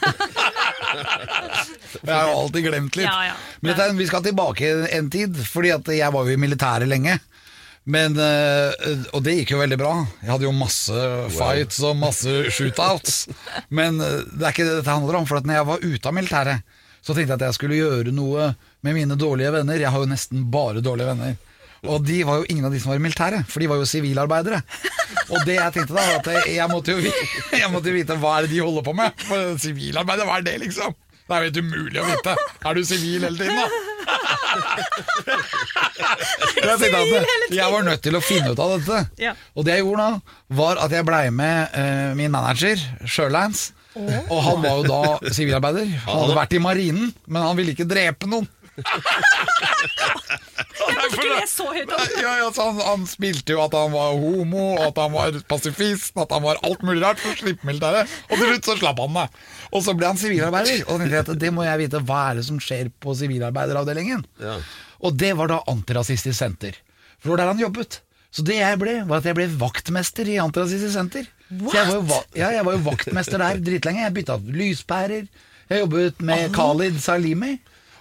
[2.05, 3.07] Jeg har jo alltid glemt litt.
[3.07, 3.35] Ja, ja.
[3.61, 7.17] Men dette, vi skal tilbake en tid, fordi at jeg var jo i militæret lenge.
[7.83, 9.93] Men, øh, og det gikk jo veldig bra.
[10.21, 13.23] Jeg hadde jo masse fights og masse shootouts.
[13.73, 15.25] Men øh, det er ikke det dette handler om.
[15.29, 18.13] For at når jeg var ute av militæret, så tenkte jeg at jeg skulle gjøre
[18.13, 18.51] noe
[18.85, 19.81] med mine dårlige venner.
[19.81, 21.39] Jeg har jo nesten bare dårlige venner.
[21.89, 23.87] Og de var jo ingen av de som var i militæret, for de var jo
[23.89, 24.59] sivilarbeidere.
[25.31, 27.23] Og det jeg tenkte da, var at jeg, måtte jo, vite,
[27.57, 29.23] jeg måtte vite hva er det de holder på med.
[29.25, 30.93] For sivilarbeidere, hva er det, liksom?
[31.31, 32.35] Det er jo helt umulig å vite.
[32.67, 33.67] Er du sivil hele tiden, da?
[36.61, 39.31] Jeg tenkte at jeg var nødt til å finne ut av dette.
[39.55, 43.69] Og det jeg gjorde da, var at jeg blei med uh, min manager, Sjølands.
[43.95, 45.87] Og han var jo da sivilarbeider.
[46.05, 48.49] Han hadde vært i marinen, men han ville ikke drepe noen.
[50.81, 52.13] Jeg tok ikke det så høyt opp.
[52.21, 55.37] Ja, ja, så han, han spilte jo at han var homo, og at han var
[55.49, 58.11] pasifist, at han var alt mulig rart for å slippe militæret.
[58.29, 59.25] Og til slutt så slapp han det.
[59.71, 60.83] Og så ble han sivilarbeider.
[60.87, 64.23] Og tenkte jeg det må jeg vite, hva er det som skjer på sivilarbeideravdelingen?
[64.41, 64.57] Ja.
[65.01, 66.77] Og det var da Antirasistisk Senter.
[67.21, 68.01] For det var der han jobbet.
[68.31, 71.25] Så det jeg ble, var at jeg ble vaktmester i Antirasistisk Senter.
[71.51, 74.05] Så jeg var, jo, va- ja, jeg var jo vaktmester der dritlenge.
[74.05, 75.25] Jeg bytta lyspærer.
[75.71, 77.57] Jeg jobbet med Khalid Salimi.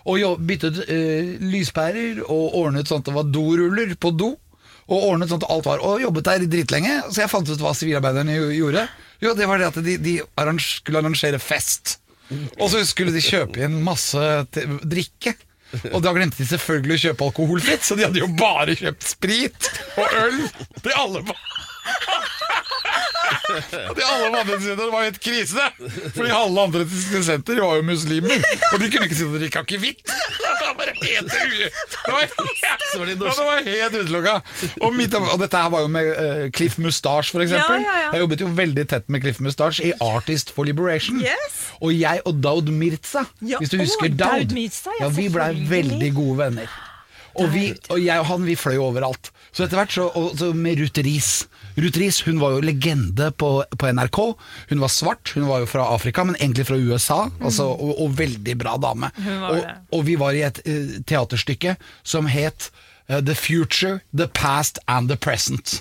[0.08, 4.32] Og byttet eh, lyspærer og ordnet sånn at det var doruller på do.
[4.90, 6.96] Og ordnet sånn at alt var Og jobbet der dritlenge.
[7.10, 8.86] Så jeg fant ut hva sivilarbeiderne gjorde.
[9.20, 11.98] Jo, det var det at de, de arrange, skulle arrangere fest.
[12.58, 14.18] Og så skulle de kjøpe inn masse
[14.54, 15.34] drikke.
[15.92, 19.68] Og da glemte de selvfølgelig å kjøpe alkoholfritt, så de hadde jo bare kjøpt sprit
[20.00, 20.40] og øl
[20.82, 21.22] til alle.
[23.96, 24.28] De alle
[24.80, 25.66] det var helt krise,
[26.14, 26.84] fordi halve andre
[27.24, 30.02] senter var jo muslimer, og de kunne ikke si at de akevitt.
[30.06, 31.32] Det var helt
[32.00, 34.34] Det helt, ja, det var helt utelukka.
[34.80, 34.94] Og,
[35.32, 37.80] og dette her var jo med uh, Cliff Mustache, for eksempel.
[37.82, 38.12] Ja, ja, ja.
[38.14, 41.20] Jeg jobbet jo veldig tett med Cliff Mustache i Artist for Liberation.
[41.20, 41.58] Yes.
[41.80, 45.12] Og jeg og Daud Mirza, Ja, hvis du å, husker Daud Daud, Mirza, ja, ja,
[45.16, 46.78] vi blei veldig gode venner.
[47.38, 49.30] Og, vi, og jeg og han vi fløy overalt.
[49.50, 51.30] Så etter hvert så, og, så med Ruth Riis.
[51.80, 54.20] Ruth Riis hun var jo legende på, på NRK.
[54.70, 57.20] Hun var svart, hun var jo fra Afrika, men egentlig fra USA.
[57.40, 59.10] Altså, og, og veldig bra dame.
[59.18, 59.46] Mm.
[59.96, 62.70] Og vi var i et uh, teaterstykke som het
[63.10, 65.80] uh, The Future, The Past and The Present.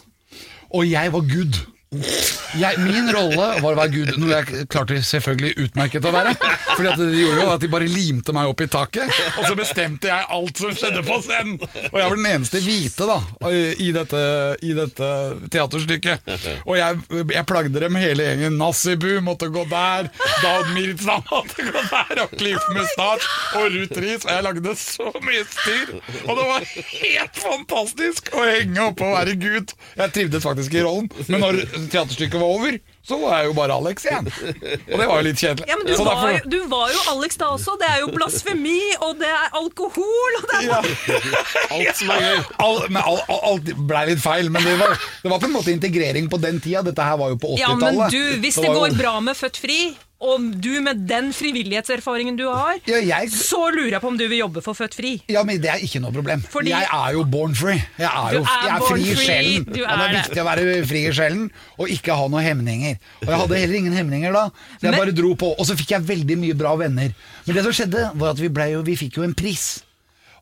[0.69, 1.61] Og jeg var Gud.
[1.89, 6.35] Jeg, min rolle var å være Gud, noe jeg klarte selvfølgelig utmerket å være.
[6.75, 9.09] Fordi at de gjorde jo at de bare limte meg opp i taket,
[9.39, 11.55] og så bestemte jeg alt som skjedde på scenen.
[11.89, 13.17] Og jeg var den eneste hvite da
[13.49, 14.21] i dette,
[14.69, 15.09] i dette
[15.49, 16.29] teaterstykket.
[16.67, 16.99] Og jeg,
[17.33, 18.59] jeg plagde dem hele gjengen.
[18.61, 20.11] Nassibu måtte gå der,
[20.43, 23.33] Daud Mirza måtte gå der, og Cliff Mustache
[23.63, 24.27] og Ruth Riis.
[24.29, 25.95] Og jeg lagde så mye styr.
[26.27, 29.73] Og det var helt fantastisk å henge oppe og være Gud.
[29.97, 32.75] Jeg trivdes faktisk i rollen, men når teaterstykket var over,
[33.09, 34.27] så var jeg jo bare Alex igjen.
[34.27, 35.67] Og det var jo litt kjedelig.
[35.69, 37.77] Ja, men du Så var, derfor- du var jo Alex da også.
[37.79, 40.81] Det er jo blasfemi, og det er alkohol, og det er ja.
[41.77, 42.43] Alt som er gøy.
[42.67, 45.55] All, men all, all, alt ble litt feil, men det var, det var på en
[45.55, 46.83] måte integrering på den tida.
[46.85, 48.11] Dette her var jo på Ja, men 80-tallet.
[48.11, 49.79] du, hvis det, det går jo- bra med Født Fri,
[50.19, 54.27] og du med den frivillighetserfaringen du har, Ja, jeg- så lurer jeg på om du
[54.27, 55.21] vil jobbe for Født Fri.
[55.29, 56.41] Ja, men Det er ikke noe problem.
[56.41, 57.81] Fordi- jeg er jo born free.
[57.97, 59.67] Jeg er, jo, er jeg er fri i sjelen.
[59.67, 62.99] Er Og det er viktig å være fri i sjelen og ikke ha noen hemninger.
[63.21, 65.55] Og jeg hadde heller ingen hemninger da, så jeg Men- bare dro på.
[65.57, 67.13] Og så fikk jeg veldig mye bra venner.
[67.45, 69.81] Men det som skjedde, var at vi, jo, vi fikk jo en pris.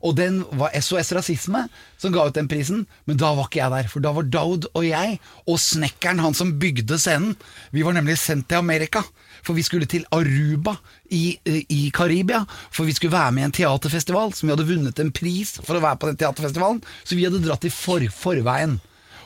[0.02, 1.68] Og den var SOS Rasisme
[1.98, 3.88] som ga ut den prisen, men da var ikke jeg der.
[3.88, 7.36] For da var Daud og jeg og snekkeren, han som bygde scenen,
[7.72, 9.02] vi var nemlig sendt til Amerika.
[9.46, 10.76] For vi skulle til Aruba
[11.14, 12.44] i, i Karibia.
[12.70, 15.78] For vi skulle være med i en teaterfestival som vi hadde vunnet en pris for
[15.78, 16.82] å være på den teaterfestivalen.
[17.04, 18.78] Så vi hadde dratt i for, forveien.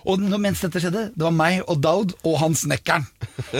[0.08, 3.04] Og mens dette skjedde, det var meg og Daud og han snekkeren.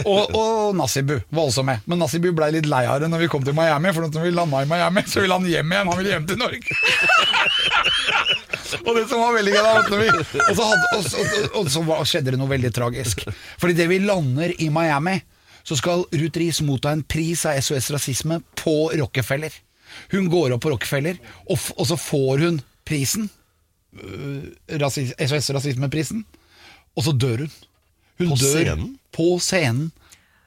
[0.03, 1.83] Og, og Nasibu var også med.
[1.87, 4.33] Men Nasibu ble litt lei av det når vi kom til Miami, for når vi
[4.35, 5.91] landa i Miami, så ville han hjem igjen.
[5.91, 6.79] Han ville hjem til Norge.
[8.85, 13.23] og det som var veldig gøy og, og, og så skjedde det noe veldig tragisk.
[13.61, 15.15] Fordi det vi lander i Miami,
[15.63, 19.53] så skal Ruth Riis motta en pris av SOS Rasisme på Rockefeller.
[20.11, 23.29] Hun går opp på Rockefeller, og, f og så får hun prisen.
[23.93, 24.43] øh,
[24.81, 26.25] rasis SOS Rasismeprisen.
[26.97, 27.51] Og så dør hun.
[28.19, 28.89] Hun På dør scenen?
[29.13, 29.91] på scenen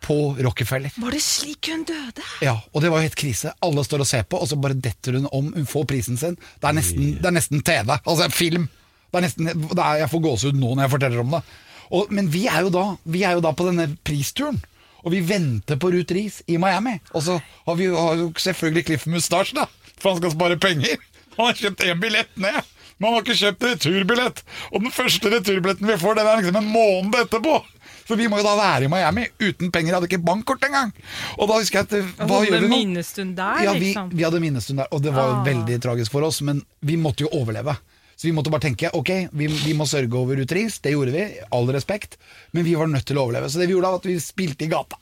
[0.06, 0.92] på Rockefeller.
[1.02, 2.22] Var det slik hun døde?
[2.42, 3.50] Ja, og det var jo helt krise.
[3.62, 5.48] Alle står og ser på, og så bare detter hun om.
[5.56, 6.36] Hun får prisen sin.
[6.36, 7.96] Det er nesten, det er nesten TV.
[8.06, 8.68] Altså film.
[9.10, 11.42] Det er nesten, det er, jeg får gåsehud nå når jeg forteller om det.
[11.90, 14.58] Og, men vi er, jo da, vi er jo da på denne pristuren.
[15.04, 17.00] Og vi venter på Ruth Riis i Miami.
[17.14, 19.66] Og så har vi jo- selvfølgelig Cliff Mustache, da.
[19.98, 20.96] For han skal spare penger.
[21.36, 22.62] Han har kjøpt én billett ned.
[22.98, 24.42] Men han har ikke kjøpt returbillett.
[24.72, 27.62] Og den første returbilletten vi får, den er liksom en måned etterpå.
[28.08, 29.90] Så vi må jo da være i Miami uten penger.
[29.90, 30.92] Jeg hadde ikke bankkort engang.
[31.38, 32.76] Og da husker jeg at hva gjør vi nå?
[32.78, 34.10] minnestund der, Ja, vi, liksom.
[34.16, 35.44] vi hadde minnestund der, og det var jo Ah.
[35.44, 37.76] veldig tragisk for oss, men vi måtte jo overleve.
[38.16, 41.24] Så vi måtte bare tenke ok, vi, vi må sørge over utris, det gjorde vi,
[41.52, 42.16] all respekt,
[42.56, 43.50] men vi var nødt til å overleve.
[43.52, 44.96] Så det vi gjorde var at vi spilte i gata.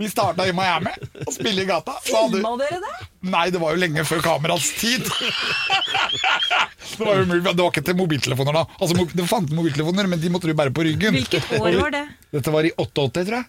[0.00, 0.88] Vi starta i Miami
[1.26, 1.92] og spilte i gata.
[2.06, 3.08] Filma hadde- dere det?
[3.34, 5.04] Nei, det var jo lenge før kameraets tid.
[5.04, 8.64] det var jo mulig, det var ikke til mobiltelefoner da.
[8.80, 11.12] Altså, Det fantes mobiltelefoner, men de måtte du bære på ryggen.
[11.18, 12.06] Hvilket år var det?
[12.32, 13.46] Dette var i 88, tror jeg.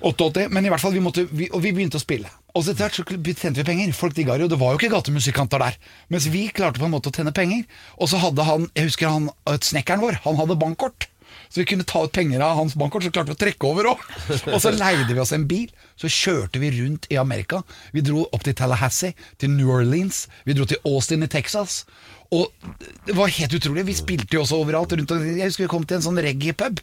[0.00, 2.30] 88, men i hvert fall, vi måtte, vi, og vi begynte å spille.
[2.54, 3.92] Og så etter hvert så tjente vi penger.
[3.96, 5.78] Folk digga det jo, det var jo ikke gatemusikanter der.
[6.12, 7.66] Mens vi klarte på en måte å tjene penger.
[7.98, 9.30] Og så hadde han, jeg husker han,
[9.62, 11.08] snekkeren vår, han hadde bankkort.
[11.48, 13.90] Så vi kunne ta ut penger av hans bankkort, så klarte vi å trekke over
[13.92, 14.04] òg.
[14.52, 17.62] Og så leide vi oss en bil, så kjørte vi rundt i Amerika.
[17.94, 21.82] Vi dro opp til Tallahassee, til New Orleans, vi dro til Austin i Texas.
[22.34, 22.50] Og
[23.08, 23.86] det var helt utrolig.
[23.88, 24.92] Vi spilte jo også overalt.
[24.92, 26.82] Rundt, jeg husker vi kom til en sånn reggae-pub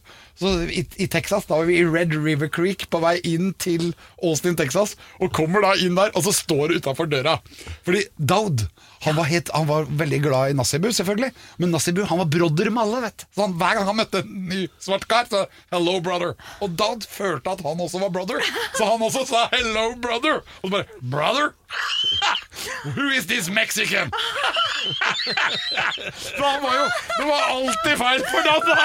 [0.73, 1.45] i, i Texas.
[1.45, 3.91] Da var vi i Red River Creek på vei inn til
[4.25, 4.95] Austin, Texas.
[5.21, 7.37] Og kommer da inn der, og så står det utafor døra.
[7.85, 8.65] Fordi Daud
[9.05, 11.29] han var, helt, han var veldig glad i Nassibu, selvfølgelig.
[11.61, 13.03] Men Nassibu han var brodder med alle.
[13.05, 16.33] vet Så han, Hver gang han møtte en ny svart kar, så 'hello, brother'.
[16.65, 18.41] Og Daud følte at han også var brother,
[18.73, 20.41] så han også sa 'hello, brother'.
[20.63, 21.53] Og så bare 'brother'?
[22.95, 24.11] Who is this Mexican?
[26.37, 26.83] For han var jo
[27.17, 28.75] Det var alltid feil for da!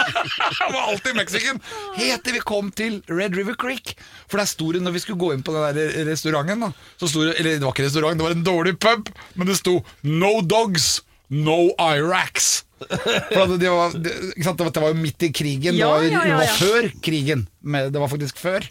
[0.61, 1.61] Han var alltid Mexican.
[1.99, 3.95] Helt til vi kom til Red River Creek.
[4.31, 7.13] For der sto det, når vi skulle gå inn på den der restauranten, da, det
[7.39, 11.03] Eller det var ikke restaurant, det var en dårlig pub, men det sto 'No dogs,
[11.29, 12.65] no Iraqs'.
[12.81, 15.77] For det, var, det, det var jo midt i krigen.
[15.77, 17.49] Det, var, det var før krigen.
[17.61, 18.65] Det var faktisk før.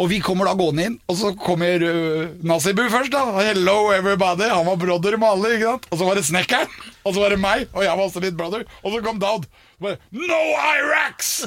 [0.00, 3.12] Og vi kommer da gående inn, og så kommer uh, Nasibu først.
[3.12, 5.54] da Hello everybody, han var brother med alle.
[5.56, 5.88] ikke sant?
[5.90, 8.38] Og så var det snekkeren, og så var det meg, og jeg var også litt
[8.38, 8.64] brother.
[8.82, 9.48] Og så kom og
[9.80, 10.40] Bare, no
[10.76, 11.46] Iraqs!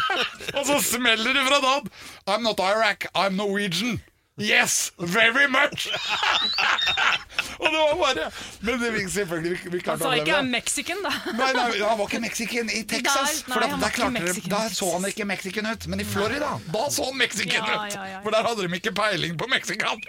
[0.56, 1.90] og så smeller det fra Dowd
[2.24, 4.00] I'm not Iraq, I'm Norwegian.
[4.36, 5.86] Yes, very much!
[7.62, 8.30] og det var bare
[8.60, 11.12] Men det, vi, selvfølgelig, vi, vi Han klarte sa å ikke han mexican, da.
[11.38, 13.44] Nei, nei, han var ikke mexican i Texas.
[13.46, 15.86] Nei, for der, klarte der så han ikke mexican ut.
[15.86, 17.94] Men i Florida, da så han mexican Ja, ut!
[17.94, 18.18] ja, ja.
[18.24, 20.02] For der hadde de ikke peiling på Mexican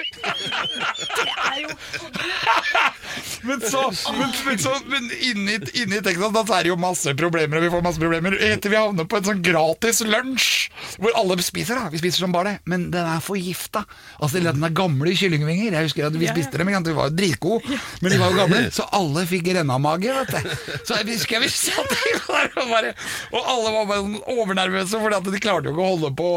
[3.46, 3.84] Men så,
[4.18, 7.70] men, men, så, men inni, inni Texas da er det jo masse problemer, og vi
[7.76, 8.34] får masse problemer.
[8.50, 10.50] Etter vi havner på en sånn gratis lunsj,
[10.98, 11.94] hvor alle spiser, da.
[11.94, 12.58] Vi spiser som bare det.
[12.74, 13.86] Men den er forgifta.
[14.20, 15.76] Altså de er gamle kyllingvinger.
[15.76, 18.40] Jeg husker at vi spiste dem, Vi de var jo dritgode, men de var jo
[18.44, 20.54] gamle, så alle fikk rennamage, vet du.
[20.86, 22.94] Så jeg husker vi satt der og bare
[23.32, 26.30] Og alle var bare sånn overnervøse, fordi at de klarte jo ikke å holde på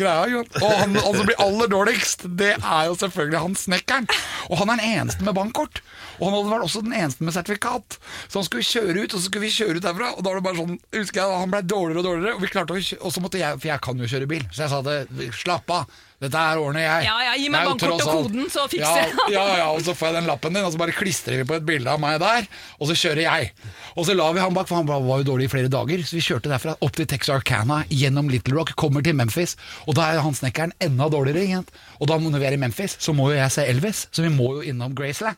[0.00, 0.44] greia.
[0.60, 4.08] Og han han som blir aller dårligst, det er jo selvfølgelig han snekkeren.
[4.50, 5.82] Og han er den eneste med bankkort.
[6.18, 7.98] Og han hadde vært også den eneste med sertifikat.
[8.26, 10.12] Så han skulle kjøre ut, og så skulle vi kjøre ut derfra.
[10.16, 12.34] Og da var det bare sånn, husker jeg, han ble dårligere og dårligere.
[12.36, 14.66] Og vi klarte å Og så måtte jeg, for jeg kan jo kjøre bil, så
[14.66, 15.96] jeg sa det, slapp av.
[16.16, 17.06] Dette her ordner jeg.
[17.10, 19.32] Ja, ja, gi meg bankkort og koden, så fikser ja, jeg.
[19.34, 21.58] ja, ja, og så får jeg den lappen din, og så bare klistrer vi på
[21.58, 22.46] et bilde av meg der,
[22.80, 23.50] og så kjører jeg.
[23.92, 26.16] Og så la vi han bak, for han var jo dårlig i flere dager, så
[26.16, 30.22] vi kjørte derfra opp til Texarkana, gjennom Little Rock, kommer til Memphis, og da er
[30.24, 31.68] han snekkeren enda dårligere, igjen.
[32.00, 34.32] Og da når vi er i Memphis, så må jo jeg se Elvis, så vi
[34.32, 35.36] må jo innom Graceland.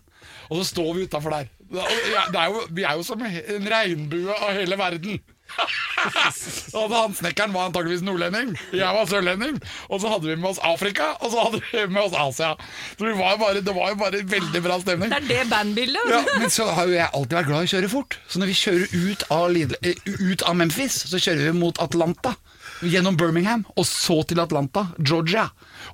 [0.49, 1.51] Og så står vi utafor der.
[1.69, 5.19] Det er jo, vi er jo som en regnbue av hele verden.
[6.79, 9.59] og Han snekkeren var antakeligvis nordlending, jeg var sørlending.
[9.89, 12.51] Og så hadde vi med oss Afrika, og så hadde vi med oss Asia.
[12.99, 15.11] Så vi var bare, det var jo bare veldig bra stemning.
[15.15, 16.13] Det er det bandbildet.
[16.13, 18.19] Ja, men så har jo jeg alltid vært glad i å kjøre fort.
[18.29, 21.81] Så når vi kjører ut av, Lidl- eh, ut av Memphis, så kjører vi mot
[21.83, 22.37] Atlanta.
[22.79, 25.49] Gjennom Birmingham, og så til Atlanta, Georgia.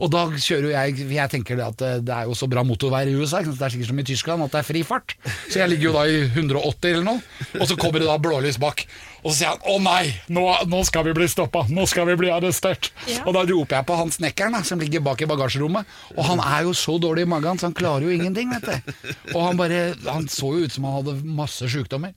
[0.04, 2.64] Og da kjører jo jeg Jeg tenker det at eh, det er jo så bra
[2.66, 5.16] motorveier i USA, det er sikkert som i Tyskland, at det er fri fart.
[5.48, 7.22] Så jeg ligger jo da i 180 eller noe,
[7.60, 8.84] og så kommer det da blålys bak.
[9.24, 12.18] Og så sier han 'Å nei, nå, nå skal vi bli stoppa, nå skal vi
[12.20, 12.90] bli arrestert'.
[13.08, 13.24] Ja.
[13.24, 16.68] Og da roper jeg på han snekkeren som ligger bak i bagasjerommet, og han er
[16.68, 18.92] jo så dårlig i magen, så han klarer jo ingenting, vet du.
[19.34, 22.12] Og han bare Han så jo ut som han hadde masse sjukdommer.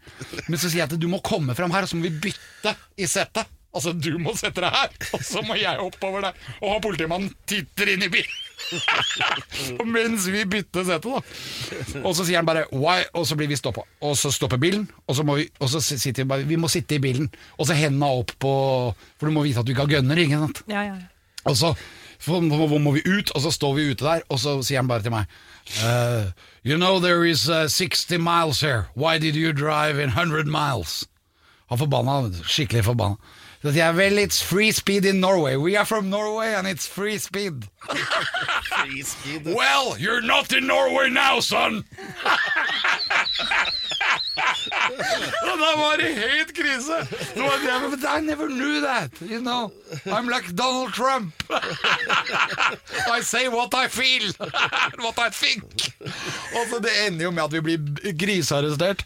[0.47, 2.76] Men så sier jeg at du må komme fram her, og så må vi bytte
[2.97, 3.47] i settet.
[3.76, 6.38] Altså, du må sette deg her, og så må jeg oppover der.
[6.61, 8.38] Og ha politimannen titter inn i bilen.
[9.93, 11.99] Mens vi bytter sete, da.
[12.01, 13.84] Og så sier han bare 'why', og så blir vi stoppa.
[14.01, 16.68] Og så stopper bilen, og så må vi, og så sitter vi bare Vi må
[16.72, 18.51] sitte i bilen, og så hendene opp på
[19.20, 20.63] For du må vite at du ikke har gunner, ikke sant?
[20.68, 21.07] Ja, ja, ja.
[21.45, 21.76] Og så
[22.26, 24.88] hvor må må vi ut, og så står vi ute der, og så sier han
[24.88, 25.26] bare til meg
[25.84, 26.32] «Uh,
[26.65, 28.88] You know there is uh, 60 miles here.
[28.95, 31.05] Why did you drive in 100 miles?
[31.70, 33.15] Han forbanna, skikkelig forbanna.
[33.61, 35.55] Så sier jeg well, it's free speed in Norway.
[35.55, 37.67] We are from Norway, and it's free speed.
[39.43, 41.83] Well, you're not in Norway now, son!
[45.47, 46.97] Og da var det helt krise.
[47.35, 49.11] Var det, But I never knew that.
[49.21, 49.71] You know,
[50.05, 51.33] I'm like Donald Trump.
[53.17, 54.31] I say what I feel,
[54.99, 55.63] what I think.
[56.55, 59.05] Og så Det ender jo med at vi blir grisearrestert.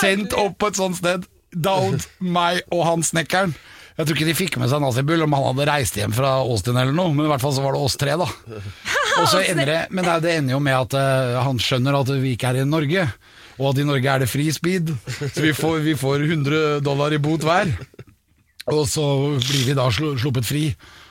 [0.00, 1.26] sendt opp på et sånt sted.
[1.52, 3.54] Down meg og han snekkeren.
[4.00, 6.78] Jeg tror ikke de fikk med seg Nazibull om han hadde reist hjem fra Austin
[6.80, 8.24] eller noe, men i hvert fall så var det oss tre, da.
[9.20, 12.12] Og så ender det, men det, er- ender jo med at eh, han skjønner at
[12.22, 13.04] vi ikke er i Norge,
[13.60, 14.94] og at i Norge er det fri speed.
[15.20, 17.68] Så vi får, vi får 100 dollar i bot hver.
[18.72, 19.04] Og så
[19.36, 20.62] blir vi da sluppet fri,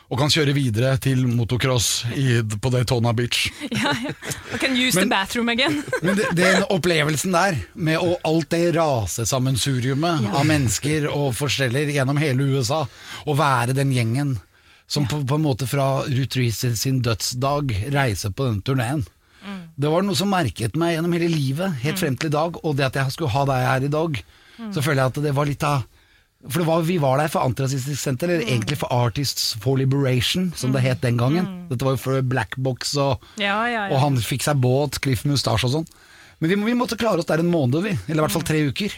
[0.10, 3.43] og kan kjøre videre til motocross i, på Daytona Beach.
[3.70, 4.14] ja, ja.
[4.55, 5.84] I can use Men- the bathroom again.
[6.05, 12.18] Men det, den opplevelsen der, med å, alt det rasesammensuriumet av mennesker og forskjeller gjennom
[12.22, 12.84] hele USA,
[13.30, 14.38] å være den gjengen
[14.89, 19.05] som på, på en måte fra Ruth Reece sin dødsdag reiser på den turneen.
[19.80, 22.74] Det var noe som merket meg gjennom hele livet, helt frem til i dag, og
[22.76, 24.18] det at jeg skulle ha deg her i dag,
[24.74, 25.86] så føler jeg at det var litt av
[26.48, 30.52] for det var, Vi var der for Antirasistisk Senter, eller egentlig for Artists for Liberation,
[30.56, 31.48] som det het den gangen.
[31.70, 33.92] Dette var jo for Black Box og Ja, ja, ja.
[33.92, 35.88] og han fikk seg båt, Cliff Mustache og sånn.
[36.40, 37.98] Men vi, vi måtte klare oss der en måned, vi.
[38.08, 38.96] Eller i hvert fall tre uker.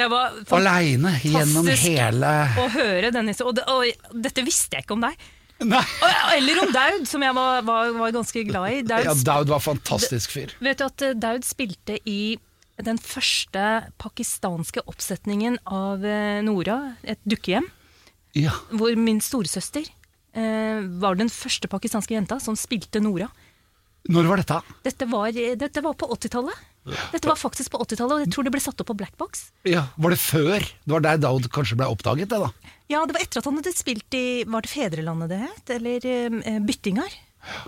[0.00, 3.50] Det var fantastisk Aleine gjennom hele å høre den historien.
[3.50, 3.66] Og, det,
[4.08, 5.28] og dette visste jeg ikke om deg.
[6.38, 8.78] Eller om Daud, som jeg var, var, var ganske glad i.
[8.88, 10.54] Daud, Ja, Daud var fantastisk fyr.
[10.64, 12.38] Vet du at eh, Daud spilte i
[12.86, 13.64] den første
[14.00, 17.66] pakistanske oppsetningen av eh, Nora, et dukkehjem,
[18.38, 18.52] Ja.
[18.70, 19.86] hvor min storesøster
[20.34, 23.28] eh, var den første pakistanske jenta som spilte Nora.
[24.08, 24.58] Når var dette?
[24.86, 26.66] Dette var, eh, dette var på 80-tallet.
[27.12, 29.50] Dette var faktisk på 80-tallet, og jeg tror det ble satt opp på Black Box.
[29.68, 30.60] Ja, Var det før?
[30.64, 32.48] Det var der Daud kanskje ble oppdaget, det da?
[32.88, 35.74] Ja, det var etter at han hadde spilt i Var det Fedrelandet det het?
[35.76, 37.12] Eller eh, Byttingar?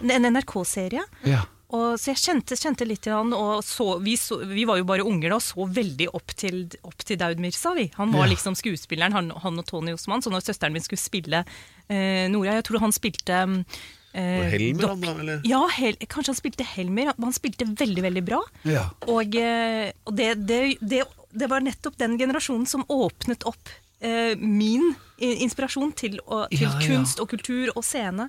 [0.03, 1.05] En NRK-serie.
[1.29, 1.45] Ja.
[1.73, 4.85] Og så jeg kjente, kjente litt til han, og så, vi, så, vi var jo
[4.89, 7.73] bare unger da, og så veldig opp til, opp til Daud Mirza.
[7.79, 7.87] Vi.
[7.97, 8.33] Han var Ja.
[8.35, 10.21] liksom skuespilleren, han, han og Tony Osman.
[10.21, 11.41] Så når søsteren min skulle spille
[11.89, 13.39] eh, Nora Jeg tror han spilte
[14.13, 15.41] eh, Helmer, han da, eller?
[15.49, 17.15] Ja, hel, kanskje han spilte Helmer.
[17.17, 18.43] Han spilte veldig, veldig bra.
[18.69, 18.91] Ja.
[19.09, 23.73] Og, eh, og det, det, det, det var nettopp den generasjonen som åpnet opp
[24.05, 24.91] eh, min
[25.23, 26.85] inspirasjon til, å, til Ja, ja.
[26.85, 28.29] kunst og kultur og scene.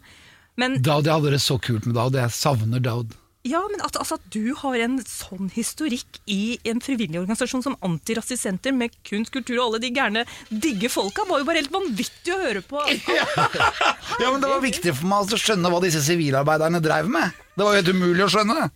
[0.56, 2.16] Men Daud, jeg hadde det så kult med Daud.
[2.16, 3.12] Jeg savner Daud.
[3.44, 7.74] Ja, men at, altså, at du har en sånn historikk i en frivillig organisasjon som
[7.84, 11.74] Antirasistisk Senter, med kunst, kultur og alle de gærne digge folka, var jo bare helt
[11.74, 12.80] vanvittig å høre på.
[14.22, 17.36] Ja, men Det var viktig for meg altså, å skjønne hva disse sivilarbeiderne dreiv med.
[17.58, 18.70] Det var jo helt umulig å skjønne.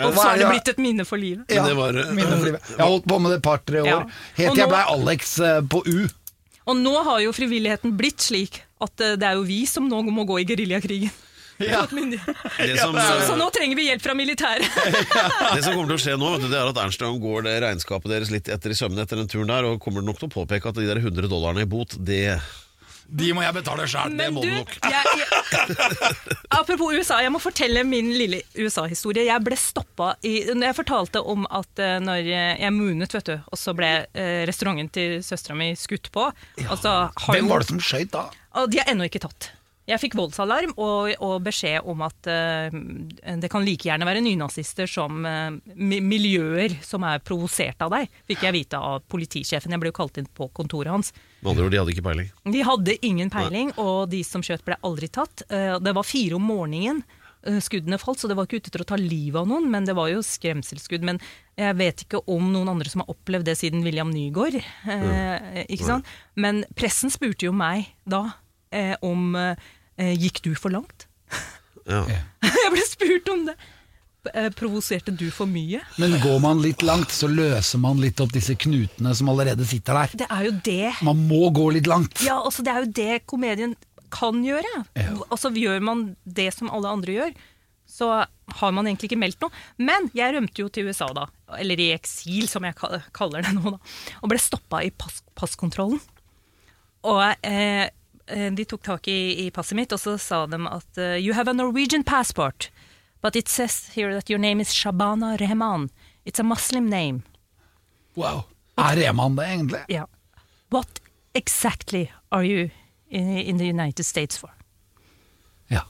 [0.00, 1.44] Og så er det blitt et minne for livet.
[1.52, 2.68] ja, det var- minne for livet.
[2.74, 3.88] Jeg har holdt på med det et par-tre år.
[3.88, 3.98] Ja.
[4.36, 6.08] Helt til jeg blei Alex eh, på U.
[6.70, 10.02] Og nå har jo frivilligheten blitt slik at eh, det er jo vi som nå
[10.12, 11.12] må gå i geriljakrigen.
[12.60, 14.64] Det som, Så, så nå trenger vi hjelp fra militæret.
[15.54, 17.44] det som kommer til å skje nå, vet du, det er at Ernst Young går
[17.48, 20.30] det regnskapet deres litt etter i sømmene etter den turen der, og kommer nok til
[20.30, 22.38] å påpeke at de der 100 dollarene i bot, det
[23.10, 24.16] De må jeg betale sjøl.
[24.16, 24.74] Det må du, du nok.
[24.86, 25.28] jeg, jeg,
[26.60, 29.26] apropos USA, jeg må fortelle min lille USA-historie.
[29.26, 33.36] Jeg ble stoppa i når Jeg fortalte om at eh, når jeg moonet, vet du,
[33.50, 36.30] og så ble eh, restauranten til søstera mi skutt på.
[36.62, 36.78] Ja.
[36.78, 38.28] Hvem var det som skøyt da?
[38.60, 39.52] Og de er ennå ikke tatt.
[39.90, 42.70] Jeg fikk voldsalarm og, og beskjed om at uh,
[43.42, 48.46] det kan like gjerne være nynazister som uh, miljøer som er provosert av deg, fikk
[48.46, 49.74] jeg vite av politisjefen.
[49.74, 51.14] Jeg ble jo kalt inn på kontoret hans.
[51.40, 52.28] Med andre ord, de hadde ikke peiling.
[52.54, 55.46] De hadde ingen peiling, og de som skjøt ble aldri tatt.
[55.50, 57.02] Uh, Det var fire om morgenen
[57.64, 59.94] skuddene falt, så det var ikke ute etter å ta livet av noen, men det
[59.96, 61.04] var jo skremselsskudd.
[61.08, 61.20] Men
[61.56, 64.58] jeg vet ikke om noen andre som har opplevd det siden William Nygaard.
[64.60, 66.08] Eh, ikke sant?
[66.36, 68.26] Men pressen spurte jo meg da
[68.72, 69.70] eh, om eh,
[70.00, 71.06] Gikk du for langt?
[71.88, 72.04] Ja.
[72.64, 73.56] jeg ble spurt om det.
[74.34, 75.80] Eh, Provoserte du for mye?
[76.00, 79.96] Men går man litt langt, så løser man litt opp disse knutene som allerede sitter
[79.96, 80.16] der.
[80.24, 82.20] Det er jo det Man må gå litt langt.
[82.26, 83.76] Ja, altså det er jo det komedien
[84.12, 84.84] kan gjøre.
[84.98, 85.14] Ja.
[85.30, 87.34] Altså Gjør man det som alle andre gjør,
[87.90, 88.10] så
[88.60, 89.54] har man egentlig ikke meldt noe.
[89.80, 91.26] Men jeg rømte jo til USA da,
[91.58, 93.80] eller i eksil som jeg kaller det nå, da,
[94.20, 96.02] og ble stoppa i pass passkontrollen.
[97.08, 97.86] Og eh, eh,
[98.56, 101.50] de tok tak i, i passet mitt, og så sa de at eh, You have
[101.50, 102.70] a Norwegian passport,
[103.22, 105.90] but it says here that your name is Shabana Rehman.
[106.24, 107.22] It's a Muslim name.
[108.14, 108.44] Wow.
[108.76, 109.84] Er Rehman det, egentlig?
[109.88, 110.06] Yeah.
[110.70, 111.00] What
[111.34, 112.70] exactly are you
[113.08, 114.50] in, in the United States for?
[115.68, 115.82] Ja.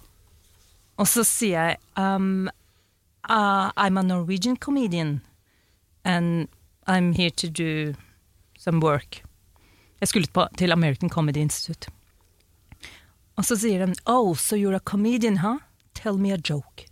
[0.97, 2.49] Og så sier jeg um,
[3.29, 5.21] uh, I'm a Norwegian comedian
[6.05, 6.49] and
[6.87, 7.95] I'm here to do
[8.59, 9.23] some work.
[10.01, 11.91] Jeg skulle på, til American Comedy Institute.
[13.41, 15.59] Og så sier de Oh, so you're a comedian, huh?
[15.97, 16.85] Tell me a joke.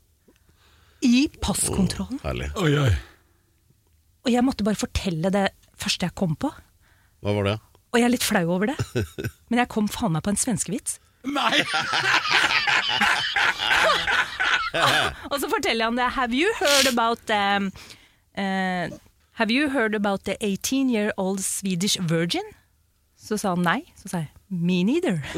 [1.04, 2.22] I passkontrollen.
[2.24, 2.48] Herlig.
[2.56, 2.92] Oi, oi.
[4.24, 6.48] Og jeg måtte bare fortelle det første jeg kom på.
[7.20, 7.56] Hva var det?
[7.92, 8.78] Og jeg er litt flau over det.
[9.52, 10.96] Men jeg kom faen meg på en svenskevits.
[11.28, 11.60] Nei!
[15.30, 16.08] Og så forteller han det.
[16.16, 17.70] Have you heard about um,
[18.36, 18.88] uh,
[19.38, 22.42] Have you heard about the 18 year old Swedish virgin?
[23.28, 23.82] Så sa han nei.
[24.00, 25.18] Så sa jeg me neither.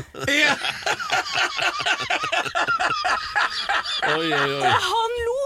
[4.10, 4.70] Oi, oi, oi.
[4.70, 5.40] Han lo!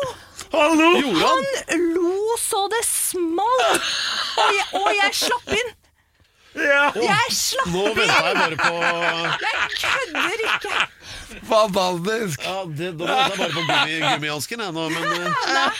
[0.52, 1.46] Gjorde han?
[1.70, 3.88] Han lo så det smalt!
[4.38, 5.72] Og jeg, og jeg slapp inn.
[6.54, 7.74] Jeg slapp inn!
[7.74, 8.74] Nå venter jeg bare på
[9.42, 10.76] Jeg kødder ikke!
[11.48, 12.44] Fantastisk!
[12.46, 15.72] Ja, det, Da venter jeg bare på gummi, gummihansken, jeg nå, men eh, Nei,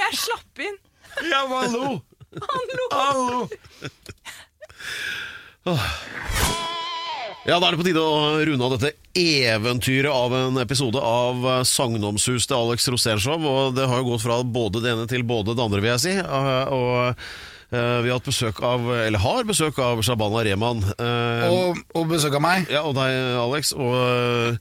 [0.00, 0.76] jeg slapp inn.
[1.30, 1.86] Ja, hallo!
[2.42, 2.86] Han lo.
[7.46, 11.44] Ja, Da er det på tide å runde av dette eventyret av en episode av
[11.66, 13.38] Sagnomsus til Alex Rosénshow.
[13.46, 16.04] Og det har jo gått fra både det ene til både det andre, vil jeg
[16.06, 16.14] si.
[16.18, 20.82] Eh, Og eh, vi har hatt besøk av, eller har besøk av Shabana Rehman.
[20.98, 22.66] eh, Og, og besøk av meg.
[22.70, 23.72] Ja, og deg, Alex.
[23.78, 24.58] Og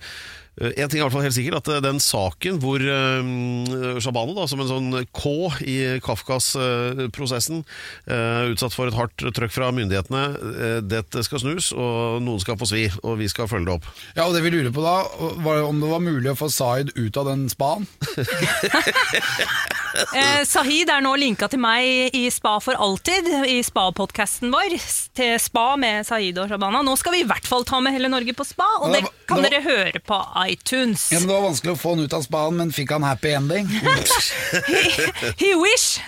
[0.56, 4.36] en ting er i hvert fall helt sikkert, at øh, den saken hvor øh, Shabane,
[4.38, 5.34] da, som en sånn K
[5.68, 7.64] i Kafkas-prosessen,
[8.52, 12.86] utsatt for et hardt trøkk fra myndighetene, dette skal snus, og noen skal få svi,
[13.04, 13.90] og vi skal følge det opp.
[14.16, 14.98] Ja, og det vi lurer på da,
[15.46, 17.88] var om det var mulig å få Zaid ut av den spaen.
[20.16, 24.76] Eh, Sahid er nå linka til meg i Spa for alltid, i Spa-podkasten vår.
[25.16, 26.82] Til Spa med Sahid og Shabana.
[26.86, 29.12] Nå skal vi i hvert fall ta med hele Norge på spa, og det det
[29.28, 31.08] kan det var- dere høre på iTunes.
[31.12, 33.32] Ja, men Det var vanskelig å få han ut av spaen, men fikk han happy
[33.36, 33.68] ending?
[35.42, 36.00] He wish!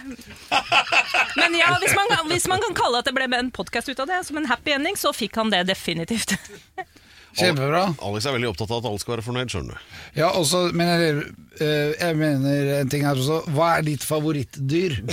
[1.35, 4.07] Men ja, hvis man, hvis man kan kalle at det ble en podkast ut av
[4.11, 6.35] det, som en happy ending, så fikk han det definitivt.
[7.38, 7.83] Kjempebra.
[8.01, 9.97] Alex er veldig opptatt av at alle skal være fornøyd, skjønner du.
[10.17, 11.17] Ja, også, men jeg,
[11.61, 13.43] eh, jeg mener en ting her også.
[13.53, 14.97] Hva er ditt favorittdyr?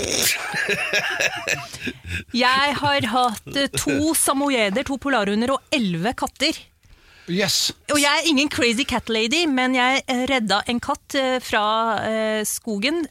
[2.34, 6.56] Jeg har hatt eh, to samoyeder, to polarhunder og elleve katter.
[7.30, 7.72] Yes.
[7.88, 11.64] Og jeg er ingen crazy cat lady, men jeg eh, redda en katt fra
[12.48, 13.04] skogen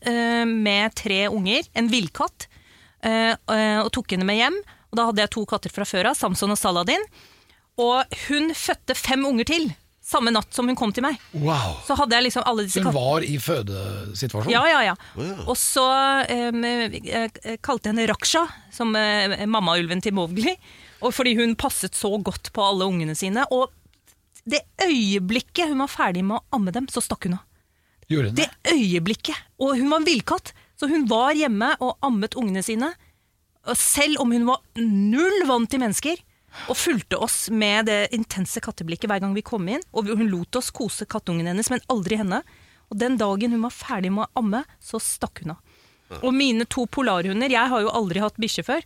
[0.49, 2.47] med tre unger, en villkatt,
[3.03, 4.59] og tok henne med hjem.
[4.93, 7.01] Og da hadde jeg to katter fra før av, Samson og Saladin.
[7.81, 9.71] Og hun fødte fem unger til
[10.03, 11.15] Samme natt som hun kom til meg.
[11.31, 11.77] Wow.
[11.87, 14.51] Så hadde jeg liksom alle disse Hun var i fødesituasjon?
[14.51, 14.95] Ja, ja, ja.
[15.47, 15.85] Og så
[16.27, 17.29] um, jeg,
[17.63, 18.41] kalte jeg henne Raksha,
[18.75, 20.57] som uh, mammaulven til Mowgli.
[21.07, 23.47] Og fordi hun passet så godt på alle ungene sine.
[23.55, 23.71] Og
[24.43, 27.47] det øyeblikket hun var ferdig med å amme dem, så stakk hun av.
[28.11, 28.75] Gjorde hun Det det?
[28.75, 29.39] øyeblikket.
[29.63, 32.91] Og hun var en villkatt, så hun var hjemme og ammet ungene sine.
[33.71, 36.19] Og selv om hun var null vant til mennesker,
[36.69, 39.83] og fulgte oss med det intense katteblikket hver gang vi kom inn.
[39.93, 42.43] Og hun lot oss kose kattungen hennes, men aldri henne.
[42.91, 45.79] Og den dagen hun var ferdig med å amme, så stakk hun av.
[46.21, 48.83] Og mine to polarhunder Jeg har jo aldri hatt bikkje før.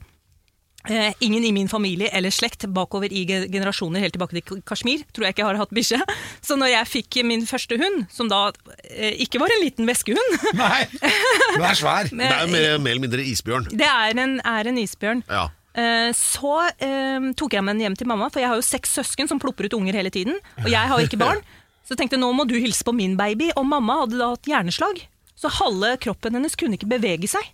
[0.87, 5.25] Eh, ingen i min familie eller slekt bakover i generasjoner helt tilbake til Kashmir tror
[5.25, 5.99] jeg ikke har hatt bikkje.
[6.47, 8.45] Så når jeg fikk min første hund, som da
[8.85, 12.07] eh, ikke var en liten veskehund Nei, den er svær.
[12.13, 13.67] Det er jo mer, mer eller mindre isbjørn.
[13.75, 15.25] Det er en, er en isbjørn.
[15.27, 15.49] Ja.
[15.77, 18.95] Eh, Så eh, tok jeg med den hjem til mamma, for jeg har jo seks
[18.97, 20.39] søsken som plopper ut unger hele tiden.
[20.63, 21.43] Og jeg har jo ikke barn.
[21.85, 23.51] Så jeg tenkte nå må du hilse på min baby.
[23.55, 25.03] Og mamma hadde da hatt hjerneslag,
[25.37, 27.45] så halve kroppen hennes kunne ikke bevege seg.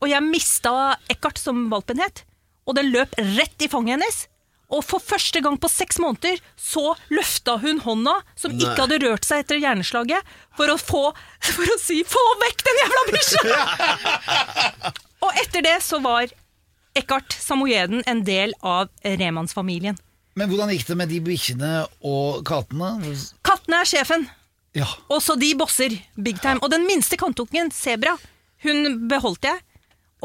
[0.00, 2.22] Og jeg mista Eckhart, som valpen het,
[2.68, 4.22] og den løp rett i fanget hennes.
[4.66, 8.64] Og for første gang på seks måneder så løfta hun hånda, som Nei.
[8.64, 11.02] ikke hadde rørt seg etter hjerneslaget, for å, få,
[11.50, 13.52] for å si 'få vekk den jævla bikkja'!
[15.24, 16.26] og etter det så var
[16.96, 19.98] Eckhart Samoyeden en del av Remannsfamilien.
[20.36, 21.70] Men hvordan gikk det med de bikkjene
[22.04, 22.90] og kattene?
[23.46, 24.26] Kattene er sjefen,
[24.76, 24.86] Ja.
[25.08, 26.60] og så de bosser big time.
[26.62, 28.16] Og den minste kattungen, Sebra,
[28.64, 29.62] hun beholdt jeg,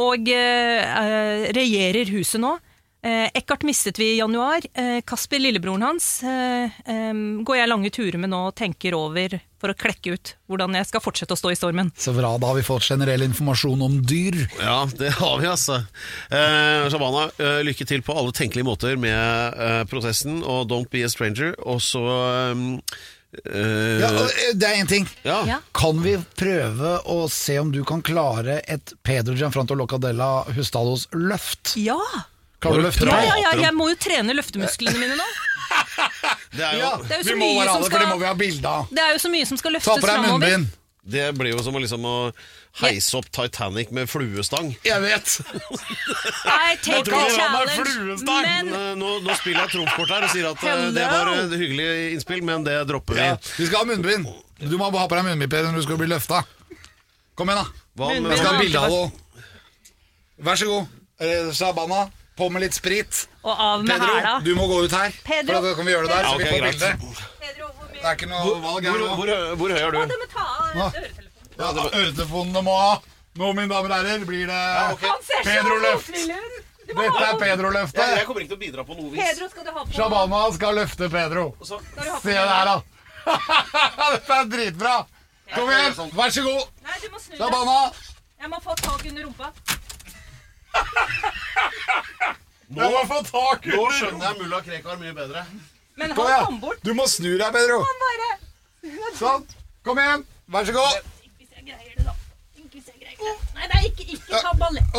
[0.01, 2.57] og eh, regjerer huset nå.
[3.03, 4.61] Eh, Eckhart mistet vi i januar.
[4.77, 9.39] Eh, Kasper, lillebroren hans, eh, eh, går jeg lange turer med nå og tenker over
[9.61, 11.89] for å klekke ut hvordan jeg skal fortsette å stå i stormen.
[11.97, 14.37] Så bra, da har vi fått generell informasjon om dyr.
[14.61, 15.79] Ja, det har vi, altså.
[16.29, 21.01] Eh, Shabana, eh, lykke til på alle tenkelige måter med eh, prosessen, og don't be
[21.05, 21.55] a stranger.
[21.65, 24.09] Og så eh, Ja,
[24.53, 25.07] det er én ting.
[25.23, 25.41] ja.
[25.47, 25.59] Ja.
[25.73, 31.73] Kan vi prøve å se om du kan klare et Pedro Gianfranto Locadella Hustados løft?
[31.81, 31.97] Ja!
[32.61, 35.29] Klarer du løfte Ja, ja, ja, jeg må jo trene løftemusklene mine nå.
[36.51, 38.01] Det, er jo, Ja, Det er jo så vi må mye som alle, for skal-
[38.05, 38.87] det må vi ha bilde av.
[38.91, 40.31] Det er jo så mye som skal Ta løftes på deg framover.
[40.39, 40.77] munnbind.
[41.11, 42.15] det blir jo som å, liksom, å
[42.83, 44.67] heise opp Titanic med fluestang.
[44.85, 45.31] Jeg vet.
[46.45, 47.95] I take tror the det var meg challenge.
[47.95, 48.45] fluestang.
[48.45, 51.55] Men eh, nå, nå spiller jeg trumfkort her og sier at eh, det var et
[51.57, 53.25] hyggelig innspill, men det dropper vi.
[53.31, 54.29] Ja, vi skal ha munnbind.
[54.61, 56.43] Du må ha på deg munnbind Per, når du skal bli løfta.
[57.39, 57.85] Kom igjen, da.
[57.97, 59.45] Hva med Jeg skal ha bilde av det.
[60.51, 60.97] Vær så god.
[61.21, 62.03] Eh, Shabana,
[62.41, 63.21] på med litt sprit.
[63.43, 64.33] Og av med Pedro, hæla.
[64.45, 65.13] du må gå ut her.
[65.25, 65.55] Pedro.
[65.59, 66.89] For da kan vi gjøre det der, Ja, så vi får bilde.
[67.41, 69.15] Pedro, hvor mye Det er ikke noe valg her Hvor, nå.
[69.21, 70.01] hvor, hvor høy er du?
[70.11, 71.29] Du må ta av øretelefonen.
[71.61, 71.71] Ja,
[72.01, 72.91] Øretelefonene må ha.
[73.39, 74.61] Nå, mine damer og herrer, blir det
[75.05, 76.09] Han ser så Pedro-løft.
[76.09, 76.67] motvillig ut.
[76.87, 77.41] Du må Dette ha er noe.
[77.45, 78.25] Pedro-løftet.
[78.27, 79.21] kommer ikke til å bidra på noe vis.
[79.21, 79.91] Pedro skal du ha på.
[79.95, 81.43] Shabana skal løfte Pedro.
[81.61, 82.81] Så- Skal du ha på Se det her, da.
[84.11, 84.95] Dette er dritbra.
[85.53, 86.67] Kom igjen, vær så god.
[86.83, 87.39] Nei, du må snu deg.
[87.45, 87.77] Shabana.
[88.41, 89.51] Jeg må få tak under rumpa.
[92.71, 95.41] Jeg må få tak Nå skjønner jeg mulla Krekar mye bedre.
[95.99, 96.79] Men Kom han kom bort.
[96.87, 97.77] Du må snu deg, Pedro.
[97.83, 98.29] Han bare
[99.19, 99.43] Sånn.
[99.85, 100.21] Kom igjen.
[100.51, 100.91] Vær så god.
[101.21, 102.13] Ikke hvis jeg greier det, da.
[102.57, 103.25] Ikke hvis jeg greier det.
[103.57, 104.89] Nei, nei, ikke, ikke ta ballett.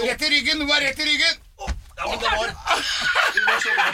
[0.00, 0.56] Rett i ryggen.
[0.60, 1.36] Du er rett i ryggen.
[2.00, 2.46] Ja, men det var,
[3.34, 3.84] det var så bra.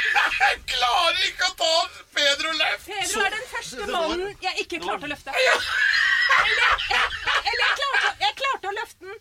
[0.41, 1.71] Jeg klarer ikke å ta
[2.15, 2.85] Pedro-løft.
[2.87, 5.31] Pedro er den første mannen jeg ikke klarte å løfte.
[5.35, 5.59] Eller,
[7.41, 9.19] eller jeg, klarte, jeg klarte å løfte den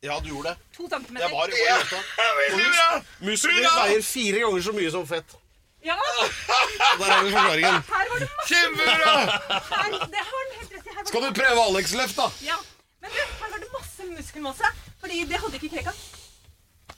[0.00, 0.56] Ja, du gjorde det.
[0.76, 1.28] to Det centimeter.
[1.28, 1.48] var.
[1.48, 3.86] Og husk, muskler Hurra!
[3.88, 5.34] veier fire ganger så mye som fett.
[5.84, 5.94] Ja,
[6.98, 7.82] Der har vi forklaringen.
[7.88, 9.14] her var det masse Kjempebra.
[9.18, 10.90] her, Det har han helt rett i.
[10.90, 12.28] Her var Skal det, du prøve Alex-løft, da?
[12.46, 12.56] ja.
[13.02, 14.70] Men du, her var det masse muskelmasse.
[15.00, 15.94] Fordi det hadde ikke Krekar.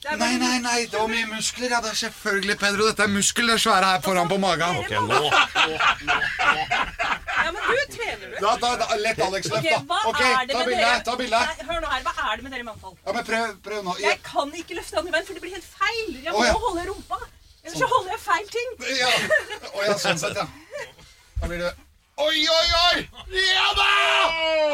[0.01, 1.69] Nei, nei, nei, det var mye muskler.
[1.69, 2.87] Ja, det er selvfølgelig, Pedro.
[2.89, 4.79] Dette er muskler, det er svære her foran på magen.
[4.81, 5.29] Ok, nå, nå, nå.
[7.41, 8.35] Ja, men du trener du.
[8.41, 9.77] Da, da, da, lett Alex-løft, Ok, da.
[9.91, 10.81] hva Ok, er det ta med bilde.
[10.81, 10.97] dere?
[11.05, 11.37] Ta bilde.
[11.51, 12.97] Nei, hør nå her, hva er det med dere mannfolk?
[13.05, 13.93] Ja, men prøv, prøv nå.
[14.01, 16.09] Ja, Jeg kan ikke løfte andre veien, for det blir helt feil.
[16.25, 16.57] Jeg må Å, ja.
[16.65, 17.17] holde rumpa.
[17.61, 18.69] Ellers så holder jeg feil ting.
[18.97, 19.13] ja.
[19.69, 20.49] Å, ja, sånn sett, ja.
[21.41, 21.69] Da blir det
[22.21, 22.97] Oi, oi, oi!
[23.37, 23.93] Ja da!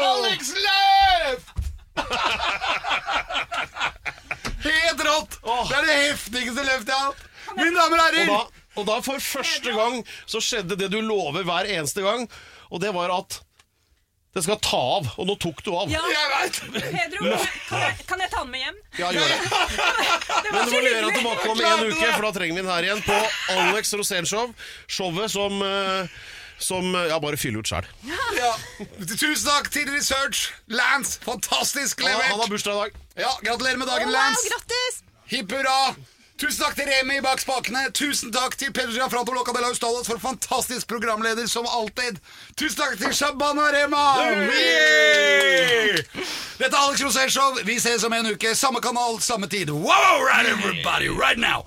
[0.08, 1.52] Alex-løft!
[4.64, 5.38] Helt rått!
[5.42, 7.26] Det er det heftigste løftet jeg har hatt.
[7.56, 11.46] Mine damer og Og da, og da for første gang så skjedde det du lover
[11.48, 12.26] hver eneste gang,
[12.68, 13.40] og det var at
[14.36, 15.06] det skal ta av.
[15.18, 15.90] Og nå tok du av.
[15.90, 16.58] Ja, Jeg vet.
[16.76, 17.30] Pedro,
[17.66, 18.80] kan jeg, kan jeg, ta den med hjem?
[19.00, 19.38] Ja, gjør det.
[20.44, 22.70] Det Men du må levere den tilbake om en uke, for da trenger vi den
[22.70, 23.16] her igjen på
[23.56, 24.52] Alex Rosén-show.
[24.86, 26.20] Showet som, eh,
[26.58, 27.86] som jeg bare fyller ut sjæl.
[28.36, 28.52] Ja.
[29.06, 30.52] Tusen takk til Research.
[30.66, 33.00] Lance, fantastisk Han, han har bursdag i dag.
[33.24, 34.48] Ja, Gratulerer med dagen, Wow, Lance.
[34.52, 35.02] grattis!
[35.28, 35.94] Hipp hurra.
[36.38, 37.80] Tusen takk til Remi bak spakene.
[37.90, 39.72] Tusen takk til Pedro Giafranto Loca de la
[40.06, 42.20] for fantastisk programleder som alltid.
[42.56, 44.04] Tusen takk til Shabana Rema!
[44.22, 45.98] Yeah!
[46.58, 47.58] Dette er Alex Rosén Show.
[47.64, 48.54] Vi ses om en uke.
[48.54, 49.70] Samme kanal, samme tid.
[49.70, 51.66] Wow, right everybody, right now!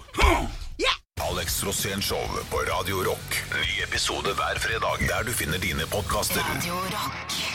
[1.29, 3.43] Alex Rosén Show på Radio Rock.
[3.51, 6.41] Ny episode hver fredag der du finner dine podkaster.
[6.55, 7.50] Radio Rock.